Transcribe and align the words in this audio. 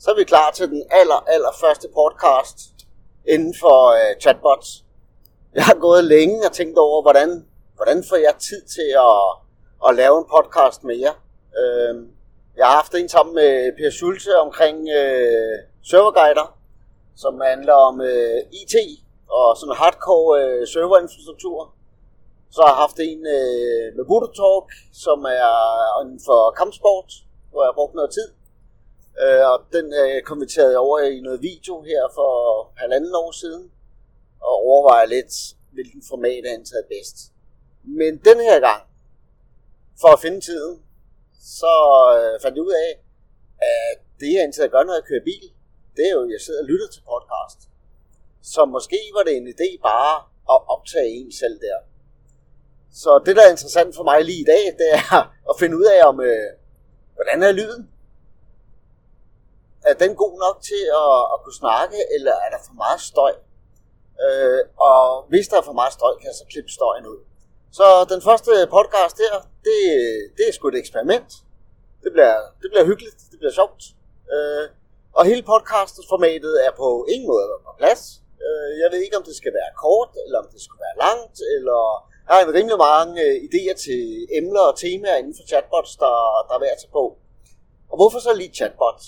så 0.00 0.10
er 0.10 0.16
vi 0.16 0.24
klar 0.24 0.50
til 0.50 0.68
den 0.68 0.82
aller, 0.90 1.24
aller 1.34 1.52
første 1.60 1.88
podcast 1.88 2.58
inden 3.28 3.54
for 3.60 3.78
øh, 3.98 4.20
chatbots. 4.20 4.84
Jeg 5.54 5.64
har 5.64 5.74
gået 5.74 6.04
længe 6.04 6.46
og 6.46 6.52
tænkt 6.52 6.78
over, 6.78 7.02
hvordan, 7.02 7.46
hvordan 7.74 8.04
får 8.08 8.16
jeg 8.16 8.34
tid 8.48 8.62
til 8.76 8.90
at, 9.08 9.22
at 9.88 9.96
lave 9.96 10.18
en 10.18 10.26
podcast 10.36 10.84
med 10.84 10.96
jer. 10.96 11.16
Uh, 11.60 11.96
jeg 12.56 12.66
har 12.66 12.76
haft 12.80 12.94
en 12.94 13.08
sammen 13.08 13.34
med 13.34 13.52
Per 13.78 13.90
Schulze 13.90 14.32
omkring 14.46 14.76
øh, 15.00 15.56
serverguider, 15.90 16.58
som 17.16 17.40
handler 17.40 17.76
om 17.88 18.00
øh, 18.00 18.38
IT 18.60 18.74
og 19.38 19.56
sådan 19.56 19.76
hardcore 19.80 20.32
øh, 20.42 20.66
serverinfrastruktur. 20.66 21.74
Så 22.50 22.58
har 22.62 22.70
jeg 22.72 22.82
haft 22.84 22.98
en 23.10 23.20
øh, 23.38 23.86
med 23.96 24.04
Budotalk, 24.10 24.68
som 25.04 25.18
er 25.24 25.50
inden 26.02 26.20
for 26.28 26.40
kampsport, 26.60 27.10
hvor 27.50 27.60
jeg 27.62 27.68
har 27.70 27.78
brugt 27.80 27.94
noget 27.94 28.10
tid. 28.18 28.28
Øh, 29.22 29.44
og 29.50 29.58
den 29.72 29.86
øh, 30.00 30.08
er 30.16 30.20
konverteret 30.20 30.76
over 30.76 30.98
i 31.00 31.20
noget 31.20 31.42
video 31.42 31.82
her 31.82 32.02
for 32.14 32.32
halvanden 32.76 33.14
år 33.14 33.32
siden, 33.32 33.70
og 34.40 34.54
overvejer 34.70 35.06
lidt, 35.06 35.34
hvilken 35.72 36.02
format 36.08 36.42
er 36.46 36.54
antaget 36.54 36.86
bedst. 36.94 37.16
Men 37.84 38.12
den 38.28 38.38
her 38.40 38.60
gang, 38.60 38.82
for 40.00 40.08
at 40.12 40.20
finde 40.20 40.40
tiden, 40.40 40.82
så 41.40 41.74
øh, 42.16 42.40
fandt 42.42 42.56
jeg 42.56 42.64
ud 42.64 42.74
af, 42.86 42.90
at 43.62 43.98
det 44.20 44.32
jeg 44.34 44.42
antaget 44.42 44.70
gør, 44.70 44.82
når 44.84 44.94
jeg 44.94 45.04
kører 45.10 45.24
bil, 45.30 45.46
det 45.96 46.04
er 46.08 46.12
jo, 46.16 46.22
at 46.22 46.30
jeg 46.30 46.40
sidder 46.40 46.62
og 46.62 46.68
lytter 46.72 46.88
til 46.88 47.02
podcast. 47.12 47.60
Så 48.42 48.64
måske 48.64 49.00
var 49.16 49.22
det 49.22 49.36
en 49.36 49.48
idé 49.54 49.68
bare 49.82 50.14
at 50.54 50.58
optage 50.74 51.10
en 51.20 51.32
selv 51.32 51.56
der. 51.66 51.78
Så 53.02 53.22
det, 53.26 53.36
der 53.36 53.42
er 53.46 53.50
interessant 53.50 53.94
for 53.96 54.04
mig 54.10 54.24
lige 54.24 54.40
i 54.40 54.48
dag, 54.54 54.64
det 54.80 54.88
er 55.00 55.14
at 55.50 55.54
finde 55.60 55.76
ud 55.76 55.86
af, 55.94 56.08
om 56.10 56.20
øh, 56.20 56.48
hvordan 57.14 57.42
er 57.42 57.52
lyden? 57.52 57.90
Er 59.88 59.94
den 60.04 60.12
god 60.22 60.34
nok 60.44 60.56
til 60.70 60.82
at, 61.04 61.16
at 61.32 61.38
kunne 61.42 61.60
snakke, 61.64 61.98
eller 62.14 62.34
er 62.44 62.50
der 62.54 62.60
for 62.68 62.74
meget 62.84 63.00
støj? 63.12 63.34
Øh, 64.24 64.60
og 64.88 65.02
hvis 65.30 65.48
der 65.48 65.56
er 65.58 65.66
for 65.70 65.78
meget 65.80 65.92
støj, 65.98 66.12
kan 66.18 66.26
jeg 66.30 66.38
så 66.40 66.46
klippe 66.52 66.70
støjen 66.78 67.06
ud. 67.12 67.20
Så 67.78 67.86
den 68.12 68.20
første 68.28 68.52
podcast 68.76 69.14
der, 69.22 69.34
det, 69.66 69.78
det 70.36 70.44
er 70.48 70.52
sgu 70.52 70.68
et 70.68 70.82
eksperiment. 70.82 71.30
Det 72.04 72.10
bliver, 72.14 72.36
det 72.62 72.68
bliver 72.70 72.86
hyggeligt, 72.90 73.18
det 73.30 73.38
bliver 73.40 73.54
sjovt. 73.60 73.82
Øh, 74.34 74.66
og 75.18 75.22
hele 75.30 75.42
podcastformatet 75.52 76.54
er 76.66 76.72
på 76.82 76.88
ingen 77.12 77.28
måde 77.32 77.46
på 77.66 77.72
plads. 77.80 78.02
Øh, 78.46 78.72
jeg 78.82 78.88
ved 78.92 79.00
ikke, 79.04 79.18
om 79.20 79.26
det 79.28 79.36
skal 79.36 79.52
være 79.60 79.72
kort, 79.84 80.12
eller 80.24 80.38
om 80.42 80.48
det 80.54 80.60
skal 80.66 80.78
være 80.86 80.96
langt, 81.06 81.36
eller 81.56 81.80
jeg 82.26 82.32
har 82.34 82.40
en 82.42 82.54
rimelig 82.58 82.78
mange 82.90 83.14
øh, 83.26 83.36
idéer 83.48 83.76
til 83.86 84.02
emner 84.38 84.64
og 84.70 84.78
temaer 84.84 85.16
inden 85.20 85.34
for 85.38 85.46
chatbots, 85.50 85.92
der, 86.02 86.14
der 86.46 86.54
er 86.54 86.62
værd 86.64 86.76
at 86.76 86.82
tage 86.82 86.96
på. 87.00 87.04
Og 87.90 87.96
hvorfor 87.98 88.18
så 88.18 88.30
lige 88.34 88.56
chatbots? 88.58 89.04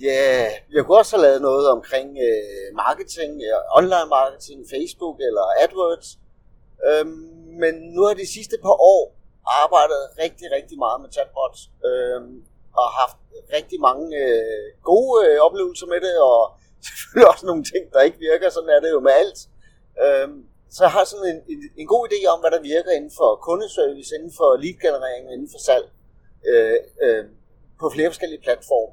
Ja, 0.00 0.06
yeah, 0.06 0.50
jeg 0.74 0.84
kunne 0.84 0.98
også 0.98 1.16
have 1.16 1.26
lavet 1.26 1.42
noget 1.42 1.66
omkring 1.76 2.08
øh, 2.28 2.76
marketing, 2.84 3.32
online 3.78 4.08
marketing, 4.18 4.58
Facebook 4.74 5.16
eller 5.28 5.44
AdWords. 5.62 6.08
Øhm, 6.88 7.34
men 7.62 7.74
nu 7.94 8.00
har 8.06 8.14
de 8.14 8.32
sidste 8.36 8.56
par 8.64 8.76
år 8.94 9.04
arbejdet 9.62 10.02
rigtig, 10.22 10.46
rigtig 10.56 10.78
meget 10.84 10.98
med 11.02 11.10
chatbots. 11.16 11.60
Øhm, 11.88 12.34
og 12.80 12.86
haft 13.00 13.16
rigtig 13.56 13.78
mange 13.88 14.06
øh, 14.24 14.66
gode 14.90 15.14
øh, 15.26 15.36
oplevelser 15.46 15.86
med 15.92 16.00
det, 16.06 16.14
og 16.30 16.40
selvfølgelig 16.88 17.28
også 17.32 17.46
nogle 17.46 17.64
ting, 17.72 17.84
der 17.92 18.00
ikke 18.08 18.18
virker. 18.28 18.50
Sådan 18.50 18.74
er 18.76 18.80
det 18.80 18.90
jo 18.96 19.00
med 19.00 19.14
alt. 19.22 19.40
Øhm, 20.04 20.38
så 20.74 20.78
jeg 20.84 20.92
har 20.96 21.04
sådan 21.04 21.28
en, 21.32 21.40
en, 21.52 21.60
en 21.80 21.86
god 21.94 22.02
idé 22.08 22.18
om, 22.32 22.40
hvad 22.40 22.50
der 22.50 22.68
virker 22.74 22.92
inden 22.98 23.12
for 23.18 23.30
kundeservice, 23.48 24.14
inden 24.16 24.32
for 24.38 24.48
leadgenerering, 24.64 25.24
inden 25.34 25.48
for 25.52 25.60
salg 25.68 25.86
øh, 26.50 26.78
øh, 27.04 27.24
på 27.80 27.86
flere 27.94 28.10
forskellige 28.12 28.42
platforme. 28.46 28.92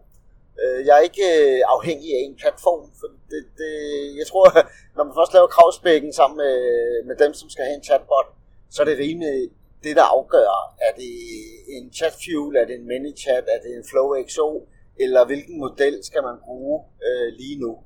Øh, 0.62 0.86
jeg 0.86 0.94
er 0.98 1.04
ikke 1.10 1.26
øh, 1.42 1.62
afhængig 1.76 2.10
af 2.18 2.22
en 2.28 2.36
platform, 2.42 2.84
for 3.00 3.08
det, 3.32 3.44
det, 3.62 3.74
jeg 4.20 4.28
tror, 4.28 4.46
når 4.96 5.04
man 5.04 5.18
først 5.20 5.34
laver 5.34 5.48
kravspækken 5.48 6.14
sammen 6.14 6.38
med, 6.38 6.58
med 7.08 7.16
dem, 7.16 7.34
som 7.34 7.50
skal 7.50 7.66
have 7.66 7.76
en 7.76 7.84
chatbot, 7.84 8.28
så 8.70 8.82
er 8.82 8.86
det 8.86 8.98
rimelig 8.98 9.50
det, 9.84 9.96
der 9.96 10.04
afgør, 10.04 10.52
er 10.88 10.94
det 11.02 11.14
en 11.76 11.94
chatfuel, 11.94 12.56
er 12.56 12.66
det 12.66 12.76
en 12.76 12.88
ManyChat, 12.88 13.46
er 13.56 13.60
det 13.64 13.72
en 13.78 13.86
FlowXO, 13.90 14.68
eller 15.00 15.26
hvilken 15.26 15.60
model 15.60 16.04
skal 16.04 16.24
man 16.24 16.38
bruge 16.46 16.84
øh, 17.08 17.34
lige 17.40 17.60
nu 17.60 17.84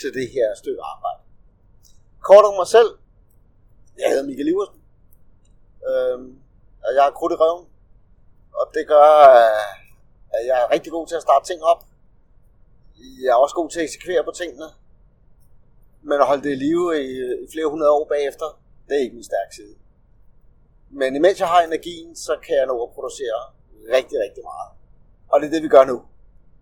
til 0.00 0.14
det 0.14 0.28
her 0.36 0.48
stykke 0.56 0.82
arbejde. 0.82 1.20
Kort 2.28 2.44
om 2.44 2.54
mig 2.54 2.66
selv. 2.66 2.90
Jeg 3.98 4.08
hedder 4.10 4.26
Michael 4.26 4.48
Iversen. 4.48 4.80
øh, 5.88 6.18
og 6.84 6.90
jeg 6.94 7.02
har 7.02 7.10
krudt 7.10 7.32
i 7.32 7.36
røven. 7.42 7.66
Og 8.60 8.66
det 8.74 8.88
gør, 8.88 9.08
øh, 9.40 9.66
at 10.36 10.42
jeg 10.48 10.56
er 10.62 10.72
rigtig 10.74 10.92
god 10.92 11.06
til 11.06 11.16
at 11.16 11.22
starte 11.22 11.46
ting 11.46 11.62
op 11.62 11.82
jeg 13.22 13.30
er 13.30 13.40
også 13.44 13.54
god 13.54 13.68
til 13.70 13.80
at 13.80 13.84
eksekvere 13.84 14.24
på 14.24 14.32
tingene. 14.40 14.68
Men 16.02 16.16
at 16.20 16.26
holde 16.26 16.42
det 16.42 16.52
i 16.56 16.58
live 16.64 16.86
i, 17.10 17.12
i 17.44 17.46
flere 17.52 17.68
hundrede 17.72 17.92
år 17.98 18.04
bagefter, 18.14 18.48
det 18.86 18.94
er 18.96 19.02
ikke 19.04 19.18
min 19.18 19.30
stærke 19.32 19.54
side. 19.58 19.74
Men 20.90 21.16
imens 21.16 21.40
jeg 21.40 21.48
har 21.48 21.60
energien, 21.62 22.16
så 22.16 22.32
kan 22.46 22.54
jeg 22.60 22.66
nå 22.66 22.76
at 22.86 22.92
producere 22.96 23.40
rigtig, 23.96 24.16
rigtig 24.24 24.42
meget. 24.50 24.70
Og 25.30 25.36
det 25.40 25.46
er 25.46 25.52
det, 25.54 25.62
vi 25.62 25.68
gør 25.76 25.84
nu. 25.92 25.98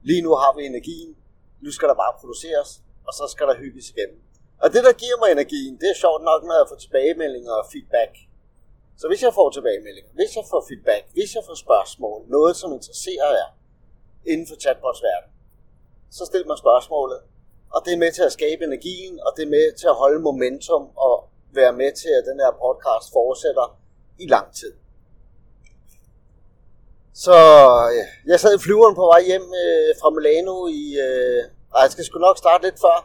Lige 0.03 0.23
nu 0.23 0.31
har 0.43 0.53
vi 0.57 0.63
energien. 0.67 1.17
Nu 1.65 1.71
skal 1.77 1.89
der 1.89 1.95
bare 1.95 2.15
produceres, 2.21 2.71
og 3.07 3.13
så 3.19 3.25
skal 3.33 3.47
der 3.51 3.57
hygges 3.65 3.91
igennem. 3.93 4.21
Og 4.63 4.69
det, 4.75 4.83
der 4.87 4.93
giver 5.03 5.19
mig 5.23 5.29
energien, 5.33 5.75
det 5.81 5.89
er 5.91 5.99
sjovt 6.05 6.23
nok, 6.31 6.41
når 6.49 6.57
jeg 6.61 6.67
får 6.71 6.79
tilbagemeldinger 6.85 7.53
og 7.61 7.67
feedback. 7.73 8.13
Så 9.01 9.05
hvis 9.09 9.23
jeg 9.27 9.33
får 9.35 9.49
tilbagemeldinger, 9.51 10.11
hvis 10.19 10.33
jeg 10.39 10.45
får 10.53 10.63
feedback, 10.71 11.03
hvis 11.17 11.31
jeg 11.37 11.43
får 11.49 11.57
spørgsmål, 11.67 12.19
noget 12.37 12.55
som 12.61 12.73
interesserer 12.79 13.31
jer 13.41 13.51
inden 14.33 14.47
for 14.51 14.57
chatbots 14.63 15.03
verden, 15.09 15.31
så 16.11 16.23
stiller 16.25 16.49
man 16.53 16.57
spørgsmålet. 16.65 17.21
Og 17.75 17.79
det 17.85 17.93
er 17.93 18.03
med 18.05 18.13
til 18.13 18.23
at 18.23 18.33
skabe 18.33 18.65
energien, 18.65 19.21
og 19.27 19.31
det 19.37 19.43
er 19.45 19.51
med 19.57 19.67
til 19.81 19.87
at 19.87 20.01
holde 20.03 20.21
momentum 20.29 20.85
og 21.07 21.15
være 21.59 21.73
med 21.73 21.93
til, 22.01 22.11
at 22.19 22.25
den 22.31 22.39
her 22.45 22.53
podcast 22.65 23.07
fortsætter 23.13 23.67
i 24.19 24.27
lang 24.27 24.49
tid. 24.61 24.73
Så 27.25 27.37
ja, 27.99 28.07
jeg 28.31 28.41
sad 28.41 28.53
i 28.55 28.63
flyveren 28.67 28.95
på 28.95 29.07
vej 29.13 29.23
hjem 29.31 29.47
øh, 29.65 29.91
fra 30.01 30.11
Milano 30.17 30.57
i... 30.83 30.85
Øh, 31.07 31.41
nej, 31.73 31.83
jeg 31.85 31.93
skal 31.93 32.05
sgu 32.05 32.19
nok 32.19 32.39
starte 32.39 32.63
lidt 32.67 32.79
før. 32.87 32.97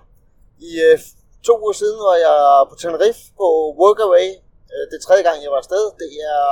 I 0.69 0.71
øh, 0.87 0.99
to 1.47 1.53
uger 1.63 1.77
siden 1.81 1.99
var 2.09 2.17
jeg 2.27 2.39
på 2.69 2.75
Tenerife 2.81 3.23
på 3.41 3.47
Workaway. 3.81 4.29
Øh, 4.73 4.83
det 4.89 4.95
er 4.97 5.05
tredje 5.07 5.23
gang, 5.27 5.37
jeg 5.43 5.51
var 5.51 5.61
afsted. 5.63 5.83
Det 6.01 6.11
er 6.33 6.43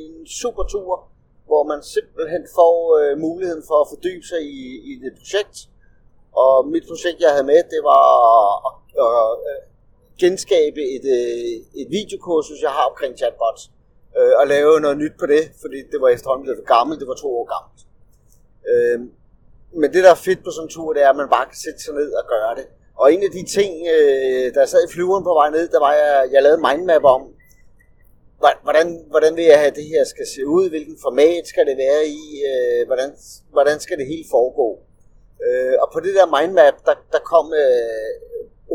en 0.00 0.26
super 0.42 0.64
tur, 0.74 0.92
hvor 1.48 1.62
man 1.70 1.80
simpelthen 1.96 2.44
får 2.58 2.76
øh, 2.98 3.12
muligheden 3.26 3.64
for 3.68 3.76
at 3.82 3.88
fordybe 3.92 4.24
sig 4.30 4.42
i, 4.58 4.62
i 4.90 4.92
det 5.04 5.12
projekt 5.20 5.56
og 6.42 6.68
mit 6.74 6.86
projekt, 6.90 7.20
jeg 7.20 7.30
havde 7.30 7.46
med, 7.52 7.60
det 7.74 7.80
var 7.90 8.02
at, 8.66 8.72
at, 9.04 9.60
genskabe 10.22 10.80
et, 10.96 11.06
øh, 11.18 11.80
et 11.80 11.88
videokursus, 11.90 12.62
jeg 12.62 12.70
har 12.70 12.84
omkring 12.90 13.16
chatbots. 13.20 13.62
Øh, 14.18 14.32
og 14.40 14.46
lave 14.46 14.80
noget 14.80 14.98
nyt 14.98 15.16
på 15.20 15.26
det, 15.26 15.44
fordi 15.62 15.78
det 15.92 15.98
var 16.00 16.08
efterhånden 16.08 16.44
blevet 16.44 16.60
for 16.60 16.68
gammelt, 16.74 17.00
det 17.00 17.08
var 17.08 17.14
to 17.14 17.28
år 17.38 17.46
gammelt. 17.54 17.80
Øh, 18.70 18.98
men 19.80 19.92
det, 19.94 20.04
der 20.04 20.10
er 20.10 20.24
fedt 20.28 20.44
på 20.44 20.50
sådan 20.50 20.66
en 20.66 20.74
tur, 20.76 20.92
det 20.92 21.02
er, 21.02 21.10
at 21.10 21.16
man 21.16 21.28
bare 21.36 21.46
kan 21.46 21.60
sætte 21.64 21.80
sig 21.84 21.94
ned 21.94 22.10
og 22.20 22.24
gøre 22.34 22.54
det. 22.58 22.66
Og 23.00 23.12
en 23.12 23.22
af 23.28 23.32
de 23.38 23.44
ting, 23.58 23.72
øh, 23.94 24.54
der 24.54 24.66
sad 24.66 24.82
i 24.84 24.92
flyveren 24.94 25.24
på 25.24 25.34
vej 25.40 25.50
ned, 25.50 25.68
der 25.68 25.80
var, 25.86 25.92
jeg, 25.92 26.28
jeg 26.32 26.42
lavede 26.42 26.62
mindmap 26.68 27.04
om, 27.16 27.22
hvordan, 28.62 28.86
hvordan 29.10 29.36
vil 29.36 29.44
jeg 29.44 29.58
have 29.60 29.74
det 29.80 29.86
her 29.92 30.04
skal 30.04 30.26
se 30.34 30.46
ud, 30.46 30.68
hvilken 30.68 30.96
format 31.02 31.46
skal 31.46 31.66
det 31.66 31.76
være 31.76 32.02
i, 32.06 32.24
øh, 32.52 32.86
hvordan, 32.86 33.10
hvordan 33.52 33.80
skal 33.80 33.98
det 33.98 34.06
hele 34.06 34.24
foregå. 34.30 34.68
Øh, 35.46 35.74
og 35.82 35.88
på 35.92 35.98
det 36.04 36.12
der 36.18 36.26
mindmap, 36.36 36.76
der, 36.86 36.96
der 37.14 37.22
kom 37.32 37.46
øh, 37.62 38.10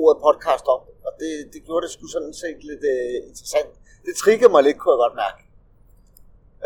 ordet 0.01 0.17
podcast 0.25 0.65
op, 0.75 0.83
og 1.07 1.11
det, 1.21 1.33
det 1.53 1.59
gjorde 1.65 1.83
det 1.85 1.91
sgu 1.91 2.05
sådan 2.07 2.33
set 2.43 2.59
lidt 2.69 2.83
øh, 2.93 3.15
interessant. 3.29 3.71
Det 4.05 4.13
triggede 4.23 4.51
mig 4.51 4.63
lidt, 4.63 4.77
kunne 4.79 4.93
jeg 4.93 5.03
godt 5.05 5.17
mærke. 5.25 5.41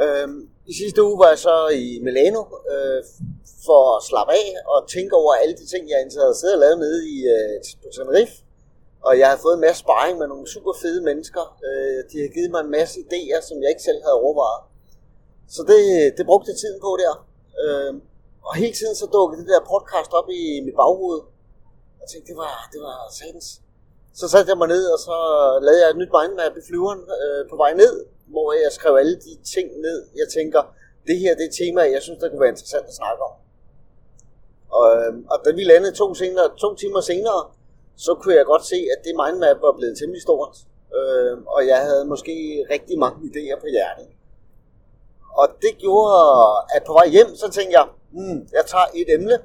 Øh, 0.03 0.27
I 0.71 0.73
sidste 0.81 1.03
uge 1.07 1.19
var 1.21 1.29
jeg 1.33 1.39
så 1.47 1.55
i 1.83 1.99
Milano 2.07 2.43
øh, 2.73 2.99
for 3.65 3.81
at 3.97 4.03
slappe 4.09 4.33
af 4.41 4.47
og 4.73 4.79
tænke 4.95 5.13
over 5.21 5.33
alle 5.41 5.55
de 5.61 5.65
ting, 5.73 5.83
jeg 5.89 5.97
havde 6.23 6.39
siddet 6.39 6.55
og 6.57 6.63
lavet 6.65 6.79
nede 6.85 6.99
i, 7.13 7.17
øh, 7.35 7.53
på 7.83 7.87
Tenerife. 7.95 8.37
Og 9.07 9.13
jeg 9.19 9.27
har 9.29 9.39
fået 9.45 9.55
en 9.55 9.65
masse 9.67 9.79
sparring 9.85 10.15
med 10.17 10.27
nogle 10.27 10.47
super 10.55 10.73
fede 10.81 11.01
mennesker. 11.09 11.43
Øh, 11.67 11.99
de 12.11 12.17
har 12.23 12.29
givet 12.35 12.51
mig 12.51 12.61
en 12.61 12.71
masse 12.79 12.95
idéer, 13.05 13.41
som 13.47 13.61
jeg 13.61 13.69
ikke 13.69 13.87
selv 13.89 14.01
havde 14.05 14.21
overvejet. 14.23 14.63
Så 15.55 15.61
det, 15.71 15.81
det 16.17 16.25
brugte 16.25 16.49
jeg 16.51 16.57
tiden 16.57 16.79
på 16.85 16.91
der. 17.03 17.13
Øh, 17.63 17.93
og 18.47 18.53
hele 18.61 18.75
tiden 18.79 18.95
så 19.01 19.05
dukkede 19.15 19.41
det 19.41 19.49
der 19.53 19.69
podcast 19.73 20.11
op 20.19 20.29
i 20.41 20.43
mit 20.65 20.75
baghoved. 20.81 21.21
Jeg 22.01 22.07
tænkte, 22.11 22.27
det 22.31 22.37
var, 22.43 22.55
det 22.73 22.79
var 22.87 22.97
satans. 23.19 23.47
Så 24.19 24.25
satte 24.33 24.49
jeg 24.51 24.57
mig 24.57 24.69
ned, 24.75 24.85
og 24.93 24.99
så 25.07 25.15
lavede 25.65 25.81
jeg 25.81 25.89
et 25.89 26.01
nyt 26.01 26.13
mindmap 26.17 26.53
i 26.57 26.63
flyveren 26.67 27.01
øh, 27.17 27.41
på 27.51 27.55
vej 27.63 27.71
ned, 27.83 27.93
hvor 28.33 28.47
jeg 28.63 28.71
skrev 28.77 28.93
alle 29.01 29.15
de 29.25 29.33
ting 29.53 29.67
ned. 29.85 29.99
Jeg 30.21 30.27
tænker, 30.37 30.61
det 31.07 31.15
her 31.21 31.31
det 31.37 31.43
er 31.45 31.51
et 31.51 31.57
tema, 31.61 31.81
jeg 31.95 32.01
synes, 32.05 32.19
der 32.19 32.29
kunne 32.29 32.43
være 32.45 32.55
interessant 32.55 32.85
at 32.91 32.99
snakke 33.01 33.21
om. 33.29 33.33
Og, 34.77 34.85
øh, 34.97 35.13
og 35.31 35.37
da 35.45 35.49
vi 35.57 35.63
landede 35.63 35.95
to, 36.01 36.07
senere, 36.21 36.47
to 36.63 36.69
timer 36.81 37.01
senere, 37.11 37.41
så 38.05 38.11
kunne 38.19 38.35
jeg 38.35 38.45
godt 38.45 38.65
se, 38.71 38.79
at 38.93 38.99
det 39.05 39.13
mindmap 39.21 39.57
var 39.65 39.73
blevet 39.79 39.97
temmelig 39.97 40.21
stort. 40.27 40.55
Øh, 40.97 41.35
og 41.55 41.61
jeg 41.71 41.79
havde 41.87 42.05
måske 42.13 42.33
rigtig 42.73 42.95
mange 43.03 43.19
idéer 43.29 43.57
på 43.63 43.67
hjernen. 43.75 44.09
Og 45.41 45.47
det 45.63 45.73
gjorde, 45.83 46.15
at 46.75 46.81
på 46.87 46.93
vej 46.93 47.07
hjem, 47.07 47.35
så 47.35 47.47
tænkte 47.51 47.73
jeg, 47.79 47.87
hmm, 48.13 48.39
jeg 48.57 48.63
tager 48.71 48.89
et 49.01 49.09
emne, 49.17 49.37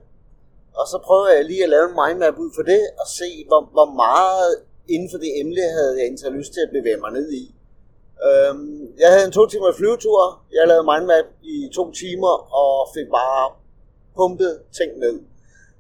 og 0.79 0.85
så 0.93 0.99
prøver 1.07 1.29
jeg 1.37 1.45
lige 1.45 1.65
at 1.65 1.73
lave 1.75 1.87
en 1.91 1.99
mindmap 2.03 2.37
ud 2.45 2.51
for 2.57 2.65
det, 2.73 2.83
og 3.01 3.07
se, 3.19 3.31
hvor, 3.49 3.61
hvor 3.77 3.89
meget 4.05 4.51
inden 4.95 5.09
for 5.13 5.19
det 5.25 5.31
emne 5.41 5.65
havde 5.77 5.93
jeg 5.97 6.05
egentlig 6.05 6.33
lyst 6.41 6.53
til 6.53 6.63
at 6.67 6.75
bevæge 6.77 7.01
mig 7.05 7.13
ned 7.19 7.29
i. 7.43 7.45
Øhm, 8.27 8.83
jeg 9.03 9.09
havde 9.13 9.27
en 9.27 9.37
to 9.39 9.47
timer 9.47 9.73
flyvetur, 9.73 10.21
jeg 10.57 10.69
lavede 10.71 10.87
mindmap 10.93 11.27
i 11.43 11.57
to 11.79 11.85
timer, 12.03 12.35
og 12.63 12.73
fik 12.97 13.09
bare 13.19 13.45
pumpet 14.17 14.53
ting 14.79 14.91
ned. 15.05 15.17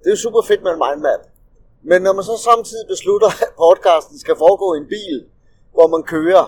Det 0.04 0.10
er 0.12 0.16
super 0.26 0.42
fedt 0.48 0.62
med 0.62 0.72
en 0.72 0.82
mindmap. 0.86 1.22
Men 1.90 2.02
når 2.02 2.12
man 2.12 2.24
så 2.24 2.36
samtidig 2.50 2.86
beslutter, 2.94 3.30
at 3.46 3.52
podcasten 3.64 4.18
skal 4.18 4.36
foregå 4.44 4.66
i 4.74 4.78
en 4.78 4.88
bil, 4.96 5.16
hvor 5.74 5.86
man 5.94 6.02
kører, 6.14 6.44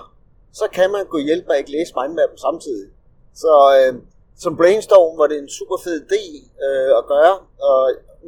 så 0.53 0.67
kan 0.73 0.91
man 0.91 1.05
gå 1.07 1.19
hjælp 1.19 1.47
og 1.49 1.59
ikke 1.59 1.71
læse 1.77 1.93
mindmappen 2.01 2.39
samtidig. 2.39 2.89
Så 3.35 3.53
øh, 3.79 3.93
som 4.43 4.57
brainstorm 4.61 5.19
var 5.21 5.27
det 5.31 5.39
en 5.39 5.51
super 5.59 5.79
fed 5.85 5.97
idé 6.07 6.23
øh, 6.67 6.91
at 7.01 7.05
gøre, 7.15 7.35
og, 7.69 7.81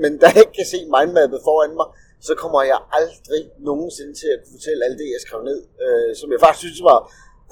men 0.03 0.13
da 0.21 0.27
jeg 0.35 0.43
ikke 0.45 0.59
kan 0.61 0.69
se 0.75 0.79
mindmappet 0.97 1.41
foran 1.49 1.75
mig, 1.81 1.89
så 2.27 2.33
kommer 2.43 2.61
jeg 2.73 2.79
aldrig 2.99 3.43
nogensinde 3.69 4.15
til 4.21 4.29
at 4.35 4.39
kunne 4.41 4.57
fortælle 4.59 4.85
alt 4.87 4.99
det, 5.01 5.09
jeg 5.15 5.23
skrev 5.25 5.41
ned, 5.51 5.61
øh, 5.85 6.11
som 6.21 6.29
jeg 6.33 6.41
faktisk 6.45 6.65
synes 6.65 6.83
var, 6.91 6.99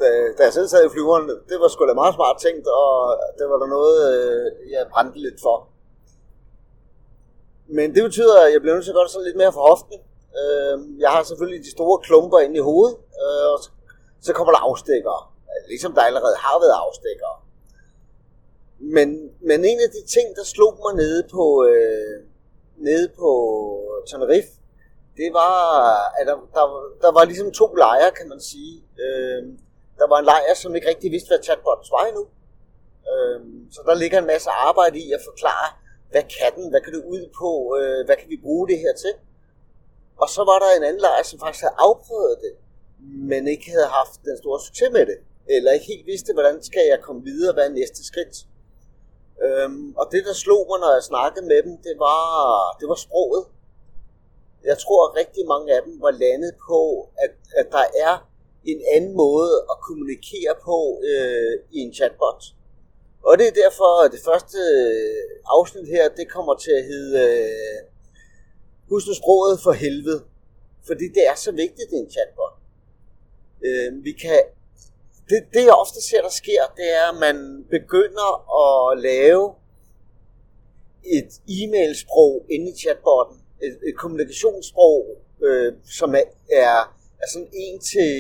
da, 0.01 0.09
da 0.37 0.43
jeg 0.47 0.55
selv 0.57 0.69
sad 0.69 0.83
i 0.85 0.93
flyveren, 0.95 1.27
det 1.51 1.57
var 1.63 1.69
sgu 1.69 1.81
da 1.87 1.95
meget 2.03 2.15
smart 2.19 2.37
tænkt, 2.47 2.67
og 2.81 2.93
det 3.39 3.45
var 3.51 3.59
der 3.63 3.69
noget, 3.77 3.97
øh, 4.13 4.47
jeg 4.75 4.91
brændte 4.93 5.19
lidt 5.27 5.41
for. 5.47 5.57
Men 7.77 7.87
det 7.95 8.03
betyder, 8.09 8.37
at 8.45 8.53
jeg 8.53 8.61
bliver 8.61 8.75
nødt 8.75 8.85
til 8.85 8.95
at 8.95 8.99
gøre 8.99 9.09
det 9.09 9.15
sådan 9.15 9.29
lidt 9.29 9.41
mere 9.43 9.53
for 9.57 9.65
hoften. 9.71 9.97
Øh, 10.41 10.77
jeg 11.05 11.11
har 11.15 11.23
selvfølgelig 11.23 11.61
de 11.67 11.77
store 11.77 11.97
klumper 12.07 12.39
inde 12.45 12.57
i 12.61 12.67
hovedet, 12.69 12.97
øh, 13.23 13.47
og 13.55 13.59
så, 13.65 13.69
så 14.27 14.31
kommer 14.37 14.53
der 14.53 14.63
afstikker, 14.69 15.17
ligesom 15.73 15.93
der 15.97 16.03
allerede 16.09 16.37
har 16.45 16.57
været 16.65 16.77
afstikker. 16.85 17.31
Men, 18.81 19.31
men 19.41 19.65
en 19.65 19.81
af 19.81 19.91
de 19.91 20.03
ting, 20.07 20.37
der 20.37 20.45
slog 20.45 20.79
mig 20.85 20.95
nede 20.97 21.23
på, 21.31 21.67
øh, 21.67 22.25
nede 22.77 23.09
på 23.19 23.31
Tenerife, 24.07 24.53
det 25.17 25.33
var, 25.33 25.59
at 26.19 26.27
der, 26.27 26.37
der, 26.57 26.65
der 27.05 27.13
var 27.13 27.25
ligesom 27.25 27.51
to 27.53 27.67
lejre, 27.75 28.11
kan 28.19 28.29
man 28.29 28.41
sige. 28.41 28.75
Øh, 29.05 29.43
der 29.99 30.07
var 30.09 30.19
en 30.19 30.25
lejr, 30.25 30.55
som 30.55 30.75
ikke 30.75 30.89
rigtig 30.89 31.11
vidste, 31.11 31.29
hvad 31.29 31.43
chatbots 31.47 31.91
var 31.91 32.05
endnu. 32.11 32.25
Øh, 33.13 33.41
så 33.75 33.81
der 33.87 33.95
ligger 33.95 34.19
en 34.19 34.27
masse 34.35 34.51
arbejde 34.51 34.99
i 34.99 35.13
at 35.13 35.23
forklare, 35.31 35.69
hvad 36.11 36.25
kan 36.37 36.51
den, 36.57 36.71
hvad 36.71 36.81
kan 36.81 36.93
det 36.93 37.03
ud 37.15 37.25
på, 37.41 37.51
øh, 37.81 38.01
hvad 38.07 38.17
kan 38.21 38.29
vi 38.31 38.39
bruge 38.47 38.69
det 38.69 38.79
her 38.79 38.95
til. 39.05 39.15
Og 40.23 40.29
så 40.29 40.43
var 40.51 40.59
der 40.63 40.71
en 40.77 40.85
anden 40.89 41.03
lejr, 41.07 41.23
som 41.23 41.39
faktisk 41.45 41.63
havde 41.65 41.81
afprøvet 41.89 42.37
det, 42.45 42.55
men 43.31 43.49
ikke 43.49 43.71
havde 43.71 43.91
haft 43.99 44.21
den 44.29 44.37
store 44.43 44.61
succes 44.67 44.91
med 44.93 45.07
det. 45.11 45.19
Eller 45.55 45.73
ikke 45.73 45.87
helt 45.87 46.07
vidste, 46.07 46.33
hvordan 46.33 46.63
skal 46.63 46.85
jeg 46.93 47.01
komme 47.07 47.23
videre, 47.31 47.53
hvad 47.55 47.65
er 47.67 47.79
næste 47.81 48.07
skridt. 48.11 48.35
Øhm, 49.47 49.95
og 50.01 50.09
det, 50.13 50.23
der 50.29 50.33
slog 50.45 50.63
mig, 50.71 50.79
når 50.81 50.93
jeg 50.99 51.03
snakkede 51.03 51.47
med 51.47 51.61
dem, 51.67 51.75
det 51.87 51.95
var, 52.07 52.21
det 52.81 52.89
var 52.89 52.99
sproget. 53.07 53.45
Jeg 54.65 54.79
tror, 54.79 55.01
at 55.09 55.17
rigtig 55.23 55.47
mange 55.47 55.69
af 55.77 55.81
dem 55.87 55.95
var 56.05 56.11
landet 56.11 56.53
på, 56.69 57.09
at, 57.25 57.35
at 57.61 57.67
der 57.77 57.87
er 58.07 58.15
en 58.65 58.83
anden 58.95 59.17
måde 59.17 59.53
at 59.73 59.77
kommunikere 59.87 60.55
på 60.65 60.79
øh, 61.11 61.55
i 61.77 61.79
en 61.79 61.95
chatbot. 61.95 62.43
Og 63.23 63.39
det 63.39 63.47
er 63.49 63.61
derfor, 63.63 64.05
at 64.05 64.13
det 64.13 64.21
første 64.31 64.59
øh, 64.59 65.31
afsnit 65.57 65.89
her, 65.89 66.09
det 66.09 66.33
kommer 66.37 66.55
til 66.55 66.71
at 66.71 66.85
hedde 66.85 67.13
øh, 67.29 67.81
Husk 68.91 69.07
nu 69.07 69.15
sproget 69.15 69.61
for 69.61 69.73
helvede. 69.73 70.23
Fordi 70.87 71.05
det 71.17 71.23
er 71.31 71.35
så 71.35 71.53
vigtigt, 71.53 71.91
det 71.91 71.97
er 71.99 72.03
en 72.03 72.11
chatbot. 72.11 72.55
Øh, 73.67 74.05
vi 74.05 74.13
kan 74.13 74.41
det, 75.31 75.41
det 75.55 75.65
jeg 75.69 75.77
ofte 75.85 76.01
ser, 76.09 76.23
der 76.23 76.35
sker, 76.43 76.63
det 76.77 76.89
er, 77.01 77.07
at 77.13 77.19
man 77.27 77.37
begynder 77.77 78.31
at 78.65 79.01
lave 79.11 79.45
et 81.19 81.33
e-mailsprog 81.59 82.33
inde 82.55 82.67
i 82.71 82.79
chatbotten, 82.83 83.37
et, 83.67 83.77
et 83.89 83.97
kommunikationssprog, 84.03 85.01
øh, 85.47 85.73
som 85.99 86.11
er, 86.21 86.27
er, 86.65 86.79
er 87.23 87.29
sådan 87.33 87.53
en 87.65 87.77
til, 87.91 88.15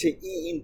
til 0.00 0.12
en, 0.22 0.56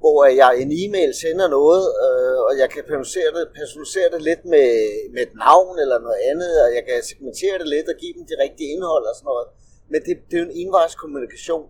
hvor 0.00 0.24
jeg 0.42 0.52
en 0.62 0.72
e-mail 0.82 1.10
sender 1.24 1.48
noget, 1.58 1.84
øh, 2.04 2.38
og 2.48 2.52
jeg 2.62 2.68
kan 2.74 2.82
personalisere 2.90 3.30
det, 3.36 3.44
personalisere 3.60 4.08
det 4.14 4.22
lidt 4.30 4.44
med, 4.54 4.70
med 5.14 5.22
et 5.28 5.34
navn 5.46 5.74
eller 5.82 5.98
noget 6.06 6.20
andet, 6.30 6.52
og 6.64 6.68
jeg 6.76 6.82
kan 6.88 6.98
segmentere 7.10 7.58
det 7.60 7.68
lidt 7.74 7.88
og 7.92 7.96
give 8.02 8.14
dem 8.16 8.24
det 8.30 8.36
rigtige 8.44 8.72
indhold 8.74 9.04
og 9.10 9.14
sådan 9.16 9.30
noget. 9.32 9.48
Men 9.90 10.00
det, 10.06 10.14
det 10.28 10.34
er 10.36 10.42
jo 10.42 10.48
en 10.50 10.58
envejs 10.62 10.94
kommunikation. 11.02 11.66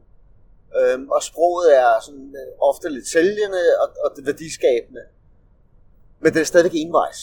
Øhm, 0.78 1.11
og 1.11 1.22
sproget 1.22 1.78
er 1.78 1.93
sådan, 2.06 2.34
øh, 2.40 2.69
ofte 2.69 2.88
lidt 2.88 3.08
sælgende 3.08 3.62
og, 3.82 3.88
og 4.05 4.17
det 4.17 4.26
værdiskabende. 4.26 5.02
Men 6.20 6.32
det 6.32 6.40
er 6.40 6.44
stadigvæk 6.44 6.72
envejs. 6.75 7.20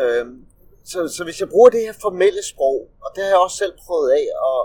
Øhm, 0.00 0.46
så, 0.84 1.08
så 1.08 1.24
hvis 1.24 1.40
jeg 1.40 1.48
bruger 1.48 1.70
det 1.70 1.80
her 1.80 1.92
formelle 2.02 2.42
sprog, 2.42 2.88
og 3.04 3.10
det 3.14 3.22
har 3.22 3.30
jeg 3.30 3.38
også 3.38 3.56
selv 3.56 3.74
prøvet 3.86 4.10
af, 4.10 4.26
og 4.50 4.60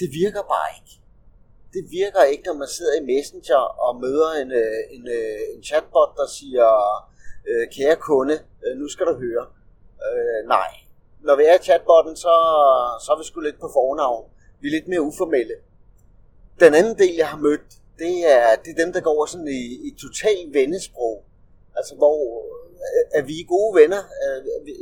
det 0.00 0.08
virker 0.22 0.42
bare 0.54 0.68
ikke. 0.78 0.94
Det 1.72 1.84
virker 1.90 2.22
ikke, 2.22 2.44
når 2.46 2.54
man 2.62 2.68
sidder 2.68 2.94
i 3.00 3.04
Messenger 3.12 3.62
og 3.86 4.00
møder 4.00 4.30
en, 4.42 4.50
øh, 4.52 4.80
en, 4.96 5.08
øh, 5.08 5.40
en 5.54 5.62
chatbot, 5.62 6.12
der 6.16 6.26
siger, 6.38 6.68
øh, 7.48 7.64
kære 7.76 7.96
kunde, 7.96 8.36
øh, 8.64 8.76
nu 8.80 8.88
skal 8.88 9.06
du 9.06 9.14
høre. 9.24 9.44
Øh, 10.06 10.48
nej. 10.48 10.70
Når 11.26 11.36
vi 11.36 11.44
er 11.44 11.54
i 11.54 11.62
chatbotten, 11.68 12.16
så, 12.16 12.34
så 13.04 13.08
er 13.12 13.18
vi 13.18 13.24
sgu 13.24 13.40
lidt 13.40 13.60
på 13.60 13.70
fornavn. 13.72 14.24
Vi 14.60 14.68
er 14.68 14.72
lidt 14.72 14.88
mere 14.88 15.02
uformelle. 15.02 15.54
Den 16.60 16.74
anden 16.74 16.98
del, 16.98 17.14
jeg 17.14 17.28
har 17.28 17.38
mødt, 17.38 17.66
det 17.98 18.14
er, 18.34 18.56
det 18.62 18.70
er 18.70 18.84
dem, 18.84 18.92
der 18.92 19.00
går 19.00 19.26
sådan 19.26 19.48
i, 19.48 19.62
i 19.88 19.90
total 20.04 20.40
vennesprog. 20.52 21.24
Altså, 21.76 21.94
hvor 21.94 22.18
øh, 22.86 23.18
er 23.18 23.22
vi 23.22 23.46
gode 23.48 23.80
venner. 23.80 24.02
Øh, 24.24 24.38